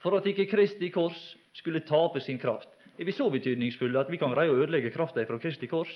for 0.00 0.16
at 0.18 0.28
ikke 0.28 0.48
Kristi 0.48 0.90
kors 0.92 1.18
skulle 1.56 1.84
tape 1.84 2.20
sin 2.24 2.38
kraft. 2.40 2.68
Er 3.00 3.08
vi 3.08 3.16
så 3.16 3.30
betydningsfulle 3.32 4.00
at 4.00 4.12
vi 4.12 4.20
kan 4.20 4.32
greie 4.32 4.52
å 4.52 4.60
ødelegge 4.60 4.92
krafta 4.92 5.24
fra 5.28 5.40
Kristi 5.40 5.68
kors? 5.68 5.92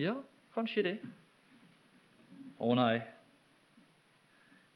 Ja, 0.00 0.16
kanskje 0.56 0.84
det. 0.86 0.94
Å 2.60 2.72
nei, 2.76 3.00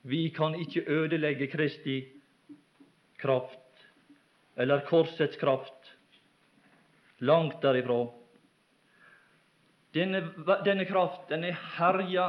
vi 0.05 0.29
kan 0.37 0.57
ikke 0.61 0.85
ødelegge 0.89 1.49
Kristi 1.53 1.99
kraft 3.21 3.63
eller 4.57 4.85
korsets 4.87 5.37
kraft. 5.37 5.95
Langt 7.19 7.62
derifra. 7.62 8.09
Denne, 9.95 10.21
denne 10.64 10.85
kraft 10.85 11.29
den 11.31 11.45
er 11.47 11.59
herja 11.77 12.29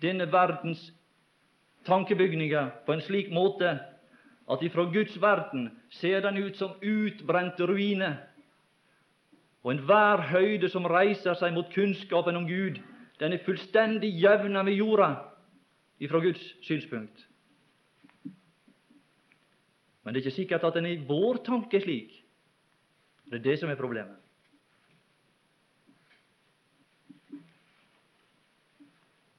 denne 0.00 0.28
verdens 0.32 0.92
tankebygninger 1.84 2.70
på 2.86 2.94
en 2.94 3.02
slik 3.02 3.30
måte 3.34 3.72
at 4.50 4.62
ifra 4.62 4.84
Guds 4.92 5.16
verden 5.22 5.70
ser 5.90 6.22
den 6.24 6.38
ut 6.38 6.56
som 6.56 6.76
utbrente 6.82 7.66
ruiner. 7.66 8.16
Og 9.62 9.74
enhver 9.74 10.22
høyde 10.30 10.70
som 10.72 10.88
reiser 10.88 11.36
seg 11.36 11.52
mot 11.54 11.68
kunnskapen 11.74 12.38
om 12.38 12.46
Gud, 12.48 12.78
den 13.20 13.34
er 13.36 13.44
fullstendig 13.44 14.14
jevna 14.22 14.62
med 14.64 14.78
jorda 14.78 15.10
ifra 16.00 16.22
Guds 16.24 16.42
synspunkt. 16.64 17.26
Men 20.02 20.14
det 20.14 20.20
er 20.20 20.24
ikke 20.24 20.38
sikkert 20.38 20.64
at 20.64 20.74
den 20.78 20.88
i 20.88 20.96
vår 21.06 21.42
tanke 21.44 21.76
er 21.76 21.84
slik. 21.84 22.14
Det 23.30 23.38
er 23.38 23.44
det 23.44 23.58
som 23.60 23.70
er 23.70 23.78
problemet. 23.78 24.16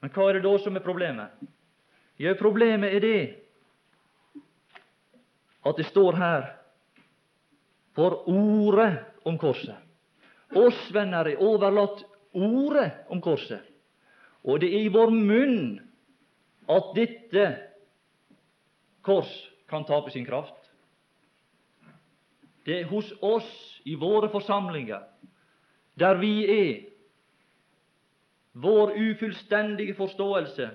Men 0.02 0.14
hva 0.14 0.30
er 0.30 0.38
det 0.38 0.46
da 0.46 0.54
som 0.62 0.78
er 0.78 0.86
problemet? 0.86 1.34
Ja, 2.22 2.34
problemet 2.38 2.94
er 2.94 3.04
det 3.04 3.22
at 5.66 5.78
det 5.78 5.86
står 5.92 6.18
her 6.18 6.48
for 7.94 8.24
ordet 8.30 8.96
om 9.26 9.38
korset. 9.38 9.78
Oss 10.58 10.80
venner 10.94 11.30
er 11.30 11.42
overlatt 11.42 12.02
ordet 12.34 12.90
om 13.14 13.22
korset. 13.22 13.62
Og 14.44 14.62
det 14.62 14.72
er 14.74 14.88
i 14.88 14.94
vår 14.94 15.14
munn 15.14 15.78
at 16.72 16.94
dette 16.98 17.46
kors 19.06 19.32
kan 19.72 19.88
tape 19.88 20.12
sin 20.12 20.28
kraft. 20.28 20.58
Det 22.66 22.82
er 22.82 22.90
hos 22.92 23.10
oss 23.26 23.50
i 23.90 23.96
våre 23.98 24.30
forsamlinger, 24.30 25.02
der 25.98 26.20
vi 26.22 26.34
er, 26.46 26.74
vår 28.54 28.94
ufullstendige 29.00 29.96
forståelse, 29.96 30.70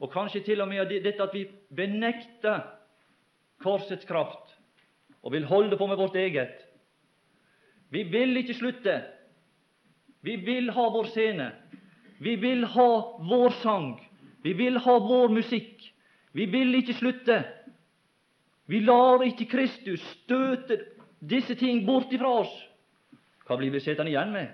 og 0.00 0.12
kanskje 0.12 0.44
til 0.46 0.62
og 0.62 0.70
med 0.70 0.88
dette 0.90 1.22
at 1.22 1.34
vi 1.34 1.44
benekter 1.74 2.62
korsets 3.62 4.06
kraft 4.06 4.54
og 5.22 5.32
vil 5.32 5.46
holde 5.48 5.76
på 5.76 5.86
med 5.86 5.96
vårt 5.96 6.16
eget. 6.16 6.56
Vi 7.90 8.02
vil 8.02 8.36
ikke 8.36 8.54
slutte. 8.54 9.02
Vi 10.22 10.36
vil 10.36 10.70
ha 10.70 10.88
vår 10.90 11.10
scene. 11.12 11.52
Vi 12.18 12.34
vil 12.36 12.64
ha 12.64 12.90
vår 13.30 13.54
sang. 13.62 13.94
Vi 14.42 14.52
vil 14.52 14.78
ha 14.78 14.98
vår 14.98 15.28
musikk. 15.32 15.80
Vi 16.32 16.46
vil 16.50 16.74
ikke 16.74 16.96
slutte. 16.98 17.44
Vi 18.66 18.80
lar 18.80 19.22
ikke 19.26 19.48
Kristus 19.50 20.02
støte 20.22 20.78
disse 21.20 21.54
ting 21.54 21.84
bort 21.86 22.12
ifra 22.12 22.30
oss. 22.40 22.52
Hva 23.44 23.58
blir 23.60 23.72
vi 23.74 23.82
sittende 23.84 24.12
igjen 24.12 24.32
med? 24.32 24.52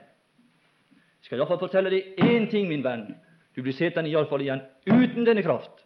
Jeg 1.21 1.29
skal 1.29 1.39
iallfall 1.39 1.61
fortelle 1.61 1.93
deg 1.93 2.19
én 2.25 2.49
ting, 2.51 2.67
min 2.69 2.83
venn. 2.83 3.07
Du 3.55 3.63
blir 3.63 3.77
sittende 3.77 4.11
iallfall 4.11 4.43
igjen 4.43 4.63
uten 4.89 5.27
denne 5.27 5.45
kraft. 5.47 5.85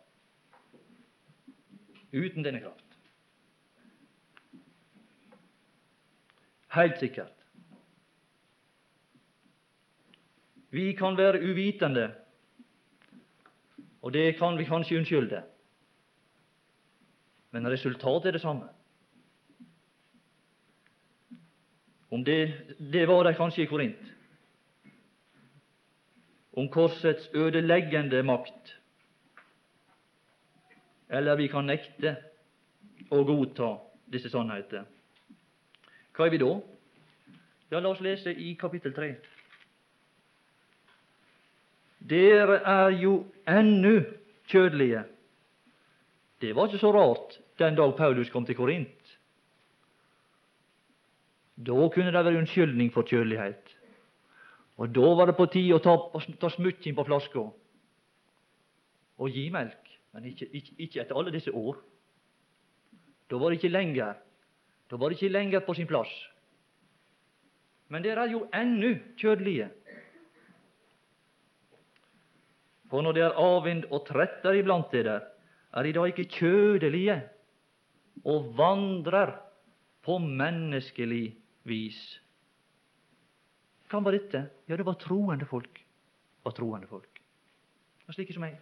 Uten 2.15 2.47
denne 2.47 2.63
kraft. 2.63 2.81
Helt 6.75 6.99
sikkert. 6.99 7.33
Vi 10.75 10.93
kan 10.99 11.17
være 11.17 11.43
uvitende, 11.43 12.09
og 14.03 14.13
det 14.13 14.33
kan 14.39 14.57
vi 14.59 14.67
kanskje 14.67 14.99
unnskylde. 14.99 15.43
Men 17.55 17.71
resultatet 17.71 18.33
er 18.33 18.35
det 18.35 18.43
samme. 18.43 18.67
Om 22.11 22.25
det, 22.27 22.39
det 22.79 23.07
var 23.07 23.23
de 23.25 23.35
kanskje 23.39 23.63
i 23.63 23.67
Korint. 23.71 24.11
Om 26.55 26.67
korsets 26.69 27.29
ødeleggende 27.35 28.23
makt. 28.27 28.75
Eller 31.09 31.39
vi 31.39 31.47
kan 31.51 31.67
nekte 31.71 32.17
å 33.15 33.23
godta 33.27 33.71
disse 34.11 34.33
sannheter. 34.33 34.83
Hva 36.15 36.27
er 36.27 36.35
vi 36.35 36.43
da? 36.43 36.51
Ja, 37.71 37.79
la 37.79 37.95
oss 37.95 38.03
lese 38.03 38.35
i 38.35 38.57
kapittel 38.59 38.95
3. 38.95 39.13
Dere 42.11 42.61
er 42.67 42.99
jo 42.99 43.17
ennå 43.47 43.97
kjødelige. 44.51 45.07
Det 46.43 46.55
var 46.55 46.67
ikke 46.69 46.83
så 46.83 46.93
rart 46.95 47.41
den 47.59 47.77
dag 47.79 47.97
Paulus 47.97 48.31
kom 48.31 48.47
til 48.47 48.57
Korint. 48.57 49.19
Da 51.57 51.89
kunne 51.95 52.11
det 52.11 52.25
være 52.25 52.39
unnskyldning 52.39 52.91
for 52.93 53.07
kjølighet. 53.07 53.77
Og 54.77 54.95
da 54.95 55.11
var 55.15 55.31
det 55.31 55.37
på 55.39 55.47
tide 55.47 55.77
å 55.77 55.83
ta, 55.83 55.95
ta 56.41 56.51
smutting 56.51 56.97
på 56.97 57.05
flaska 57.07 57.45
og 59.15 59.31
gi 59.31 59.47
melk. 59.55 59.91
Men 60.15 60.27
ikke, 60.31 60.49
ikke, 60.51 60.75
ikke, 60.79 61.03
etter 61.03 61.19
alle 61.19 61.35
disse 61.35 61.53
år. 61.55 61.79
Da 63.31 63.39
var 63.39 63.51
det 63.51 63.61
ikke 63.61 63.73
lenger 63.75 64.15
Da 64.91 64.99
var 65.01 65.09
det 65.09 65.17
ikke 65.17 65.33
lenger 65.33 65.63
på 65.65 65.75
sin 65.75 65.87
plass. 65.89 66.11
Men 67.89 68.03
dere 68.03 68.27
er 68.27 68.35
jo 68.35 68.43
ennå 68.55 68.91
kjødelige. 69.17 69.71
For 72.91 73.03
når 73.03 73.13
det 73.17 73.23
er 73.25 73.39
avvind 73.41 73.87
og 73.91 74.05
tretter 74.07 74.59
iblant 74.59 74.93
dere, 74.93 75.21
er 75.75 75.83
de 75.83 75.95
da 75.97 76.05
ikke 76.07 76.29
kjødelige 76.31 77.17
og 78.23 78.53
vandrer 78.57 79.35
på 80.05 80.19
menneskelig 80.23 81.35
vis. 81.67 81.99
Hvem 83.91 84.07
var 84.07 84.17
dette? 84.17 84.45
Ja, 84.69 84.77
det 84.77 84.87
var 84.87 85.01
troende 85.01 85.49
folk. 85.49 85.81
Var 86.45 86.55
troende 86.57 86.89
folk. 86.91 87.21
Og 88.07 88.15
slike 88.15 88.37
som 88.37 88.45
meg. 88.45 88.57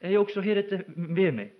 Jeg 0.00 0.18
også 0.18 0.42
har 0.44 0.58
dette 0.58 0.82
ved 0.96 1.32
meg, 1.34 1.54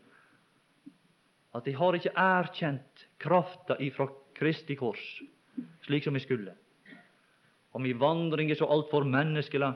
at 1.57 1.67
jeg 1.67 1.77
har 1.79 1.97
ikke 1.97 2.13
erkjent 2.21 3.07
krafta 3.23 3.79
ifra 3.81 4.11
Kristi 4.37 4.77
kors 4.77 5.03
slik 5.87 6.05
som 6.05 6.17
jeg 6.17 6.27
skulle. 6.27 6.53
Og 7.73 7.81
min 7.85 7.99
vandring 8.01 8.51
er 8.51 8.59
så 8.59 8.69
altfor 8.69 9.05
menneskelig. 9.05 9.73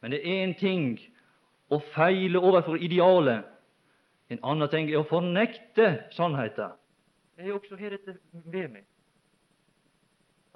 Men 0.00 0.14
det 0.14 0.20
er 0.22 0.42
én 0.46 0.54
ting 0.58 0.98
å 1.70 1.80
feile 1.94 2.40
overfor 2.40 2.78
idealet 2.82 3.46
en 4.28 4.44
annen 4.44 4.68
ting 4.68 4.90
er 4.90 5.00
å 5.00 5.08
fornekte 5.08 5.88
sannheten. 6.16 6.76
Jeg 7.38 7.54
også 7.54 7.78
her 7.78 7.94
dette 7.94 8.18
ved 8.32 8.68
meg, 8.74 8.86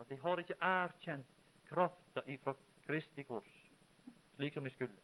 at 0.03 0.11
jeg 0.11 0.19
har 0.23 0.41
ikke 0.43 0.59
erkjent 0.61 1.29
krafta 1.71 2.25
ifra 2.27 2.57
Kristi 2.83 3.23
kors 3.25 3.63
slik 4.37 4.55
som 4.55 4.65
jeg 4.67 4.73
skulle. 4.75 4.95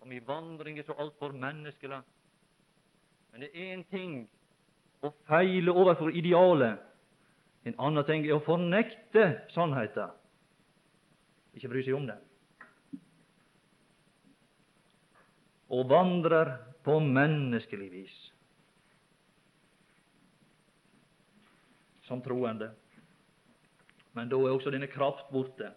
Og 0.00 0.08
min 0.08 0.24
vandring 0.26 0.78
er 0.78 0.86
så 0.86 0.94
altfor 0.98 1.34
menneskelig. 1.36 2.00
Men 3.32 3.40
det 3.42 3.50
er 3.52 3.74
én 3.74 3.82
ting 3.90 4.14
å 5.04 5.10
feile 5.28 5.72
overfor 5.72 6.14
idealet, 6.16 6.78
en 7.66 7.74
annen 7.82 8.06
ting 8.06 8.24
er 8.24 8.38
å 8.38 8.44
fornekte 8.46 9.26
sannheten. 9.52 10.14
Ikke 11.56 11.68
bry 11.72 11.82
seg 11.82 11.96
om 11.98 12.06
det. 12.06 12.16
Og 15.74 15.88
vandrer 15.90 16.54
på 16.86 17.00
menneskelig 17.02 17.88
vis. 17.90 18.16
Som 22.06 22.22
troende. 22.22 22.70
Men 24.14 24.30
da 24.30 24.38
er 24.38 24.54
også 24.54 24.70
denne 24.70 24.86
kraft 24.86 25.26
borte. 25.34 25.72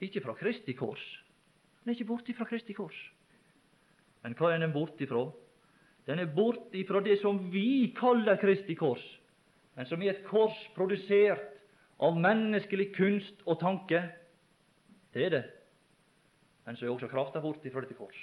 Ikke 0.00 0.22
fra 0.22 0.36
Kristi 0.38 0.72
kors. 0.78 1.02
Den 1.82 1.90
er 1.90 1.98
ikke 1.98 2.08
borte 2.12 2.34
fra 2.38 2.46
Kristi 2.46 2.78
kors. 2.78 2.96
Men 4.22 4.38
hva 4.38 4.54
er 4.54 4.62
den 4.62 4.72
borte 4.72 5.04
ifra? 5.04 5.26
Den 6.06 6.22
er 6.22 6.32
borte 6.34 6.78
ifra 6.78 7.02
det 7.04 7.18
som 7.20 7.42
vi 7.52 7.90
kaller 7.98 8.38
Kristi 8.40 8.76
kors, 8.78 9.02
men 9.76 9.86
som 9.86 10.02
er 10.02 10.14
et 10.14 10.26
kors 10.28 10.56
produsert 10.76 11.42
av 12.00 12.16
menneskelig 12.16 12.92
kunst 12.96 13.42
og 13.46 13.58
tanke. 13.60 14.06
Det 15.12 15.26
er 15.26 15.34
det. 15.34 15.48
Men 16.66 16.76
så 16.76 16.86
er 16.86 16.92
også 16.92 17.08
krafta 17.10 17.40
borte 17.42 17.70
fra 17.72 17.82
dette 17.84 17.96
kors. 17.98 18.18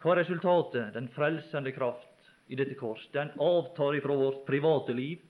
Hva 0.00 0.14
er 0.14 0.22
resultatet? 0.22 0.94
Den 0.96 1.10
frelsende 1.12 1.72
kraft 1.76 2.30
i 2.48 2.56
dette 2.56 2.74
kors. 2.78 3.02
Den 3.12 3.32
avtar 3.40 3.98
ifra 3.98 4.16
vårt 4.16 4.46
private 4.48 4.96
liv 4.96 5.20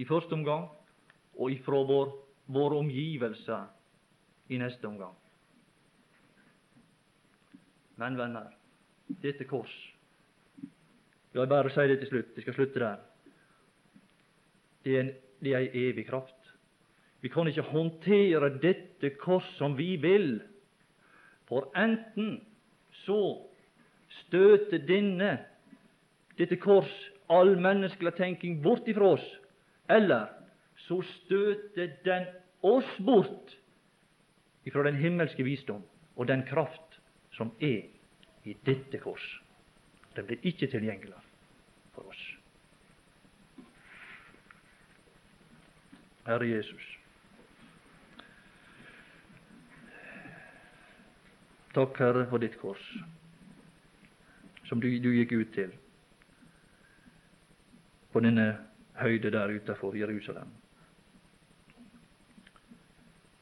i 0.00 0.06
første 0.08 0.34
omgang, 0.34 0.70
og 1.36 1.52
ifra 1.52 1.82
vår, 1.86 2.14
våre 2.50 2.80
omgivelser 2.80 3.68
i 4.50 4.58
neste 4.58 4.88
omgang. 4.88 5.14
Men 8.00 8.16
venner, 8.16 8.50
dette 9.20 9.44
kors 9.44 9.72
Jeg 11.30 11.46
bare 11.46 11.70
si 11.70 11.84
det 11.86 12.00
til 12.00 12.08
slutt. 12.10 12.30
Jeg 12.34 12.42
skal 12.42 12.54
slutte 12.56 12.80
der. 12.82 13.02
Det 14.82 14.94
er, 14.96 15.00
en, 15.04 15.10
det 15.38 15.52
er 15.54 15.60
ei 15.60 15.82
evig 15.90 16.08
kraft. 16.08 16.39
Vi 17.20 17.28
kan 17.28 17.48
ikke 17.48 17.66
håndtere 17.68 18.48
dette 18.62 19.10
kors 19.20 19.46
som 19.58 19.76
vi 19.76 19.96
vil, 20.00 20.40
for 21.48 21.68
enten 21.76 22.38
så 23.04 23.20
støter 24.22 24.80
denne, 24.88 25.34
dette 26.38 26.56
kors, 26.56 26.90
all 27.30 27.56
menneskelig 27.60 28.14
tenking 28.16 28.58
bort 28.62 28.88
ifra 28.88 29.14
oss, 29.14 29.26
eller 29.90 30.30
så 30.86 31.00
støter 31.06 31.92
den 32.04 32.26
oss 32.66 32.88
bort 33.04 33.56
ifra 34.64 34.82
den 34.86 34.98
himmelske 34.98 35.44
visdom 35.44 35.82
og 36.16 36.28
den 36.28 36.42
kraft 36.48 36.98
som 37.36 37.52
er 37.60 37.88
i 38.44 38.56
dette 38.66 38.98
kors. 39.02 39.24
Den 40.16 40.26
blir 40.26 40.40
ikke 40.42 40.66
tilgjengelig 40.70 41.20
for 41.94 42.08
oss. 42.10 42.22
Herre 46.26 46.48
Jesus, 46.48 46.99
takk, 51.74 51.98
Herre, 51.98 52.26
for 52.30 52.42
ditt 52.42 52.56
kors, 52.60 52.82
som 54.68 54.80
du, 54.80 54.88
du 54.98 55.12
gikk 55.14 55.32
ut 55.32 55.54
til 55.54 55.74
på 58.10 58.22
denne 58.24 58.46
høyde 58.98 59.30
der 59.30 59.52
utenfor 59.54 59.94
Jerusalem 59.94 60.50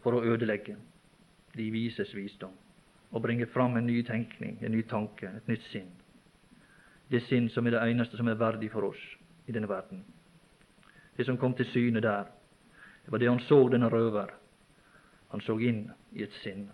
for 0.02 0.14
å 0.14 0.24
ødelegge 0.24 0.76
de 1.56 1.70
vises 1.72 2.12
visdom 2.14 2.52
og 3.10 3.22
bringe 3.24 3.48
fram 3.48 3.76
en 3.76 3.86
ny 3.88 4.02
tenkning, 4.04 4.58
en 4.60 4.72
ny 4.72 4.82
tanke, 4.84 5.30
et 5.36 5.48
nytt 5.48 5.64
sinn. 5.72 5.88
Det 7.08 7.22
sinn 7.24 7.48
som 7.48 7.66
er 7.66 7.76
det 7.76 7.84
eneste 7.88 8.18
som 8.20 8.28
er 8.28 8.36
verdig 8.36 8.68
for 8.72 8.90
oss 8.90 9.00
i 9.48 9.54
denne 9.56 9.68
verden. 9.68 10.02
Det 11.16 11.24
som 11.26 11.38
kom 11.40 11.54
til 11.56 11.66
syne 11.72 12.02
der, 12.04 12.28
det 13.04 13.12
var 13.12 13.18
det 13.18 13.30
han 13.30 13.40
så 13.48 13.62
denne 13.72 13.88
røver. 13.88 14.34
Han 15.32 15.40
så 15.40 15.56
inn 15.64 15.86
i 16.12 16.22
et 16.22 16.36
sinn. 16.42 16.68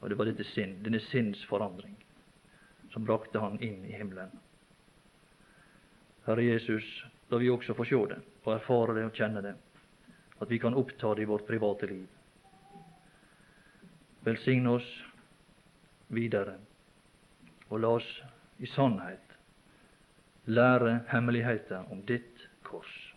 Og 0.00 0.10
det 0.10 0.18
var 0.18 0.28
dette 0.28 0.46
sinn, 0.52 0.76
denne 0.84 1.00
sinnsforandring, 1.08 1.96
som 2.92 3.06
brakte 3.06 3.42
han 3.42 3.58
inn 3.62 3.84
i 3.86 3.96
himmelen. 3.98 4.30
Herre 6.26 6.44
Jesus, 6.44 6.86
da 7.28 7.40
vi 7.40 7.50
også 7.50 7.74
får 7.74 7.90
se 7.90 8.02
det 8.12 8.20
og 8.44 8.52
erfare 8.54 8.94
det 8.96 9.06
og 9.08 9.16
kjenne 9.16 9.42
det, 9.44 9.54
at 10.38 10.50
vi 10.50 10.58
kan 10.62 10.76
oppta 10.78 11.14
det 11.14 11.26
i 11.26 11.28
vårt 11.28 11.46
private 11.48 11.88
liv. 11.90 12.06
Velsigne 14.24 14.76
oss 14.78 14.88
videre, 16.14 16.58
og 17.68 17.82
la 17.82 17.96
oss 17.98 18.08
i 18.58 18.68
sannhet 18.72 19.28
lære 20.48 21.00
hemmeligheter 21.08 21.84
om 21.92 22.00
ditt 22.08 22.48
kors. 22.64 23.07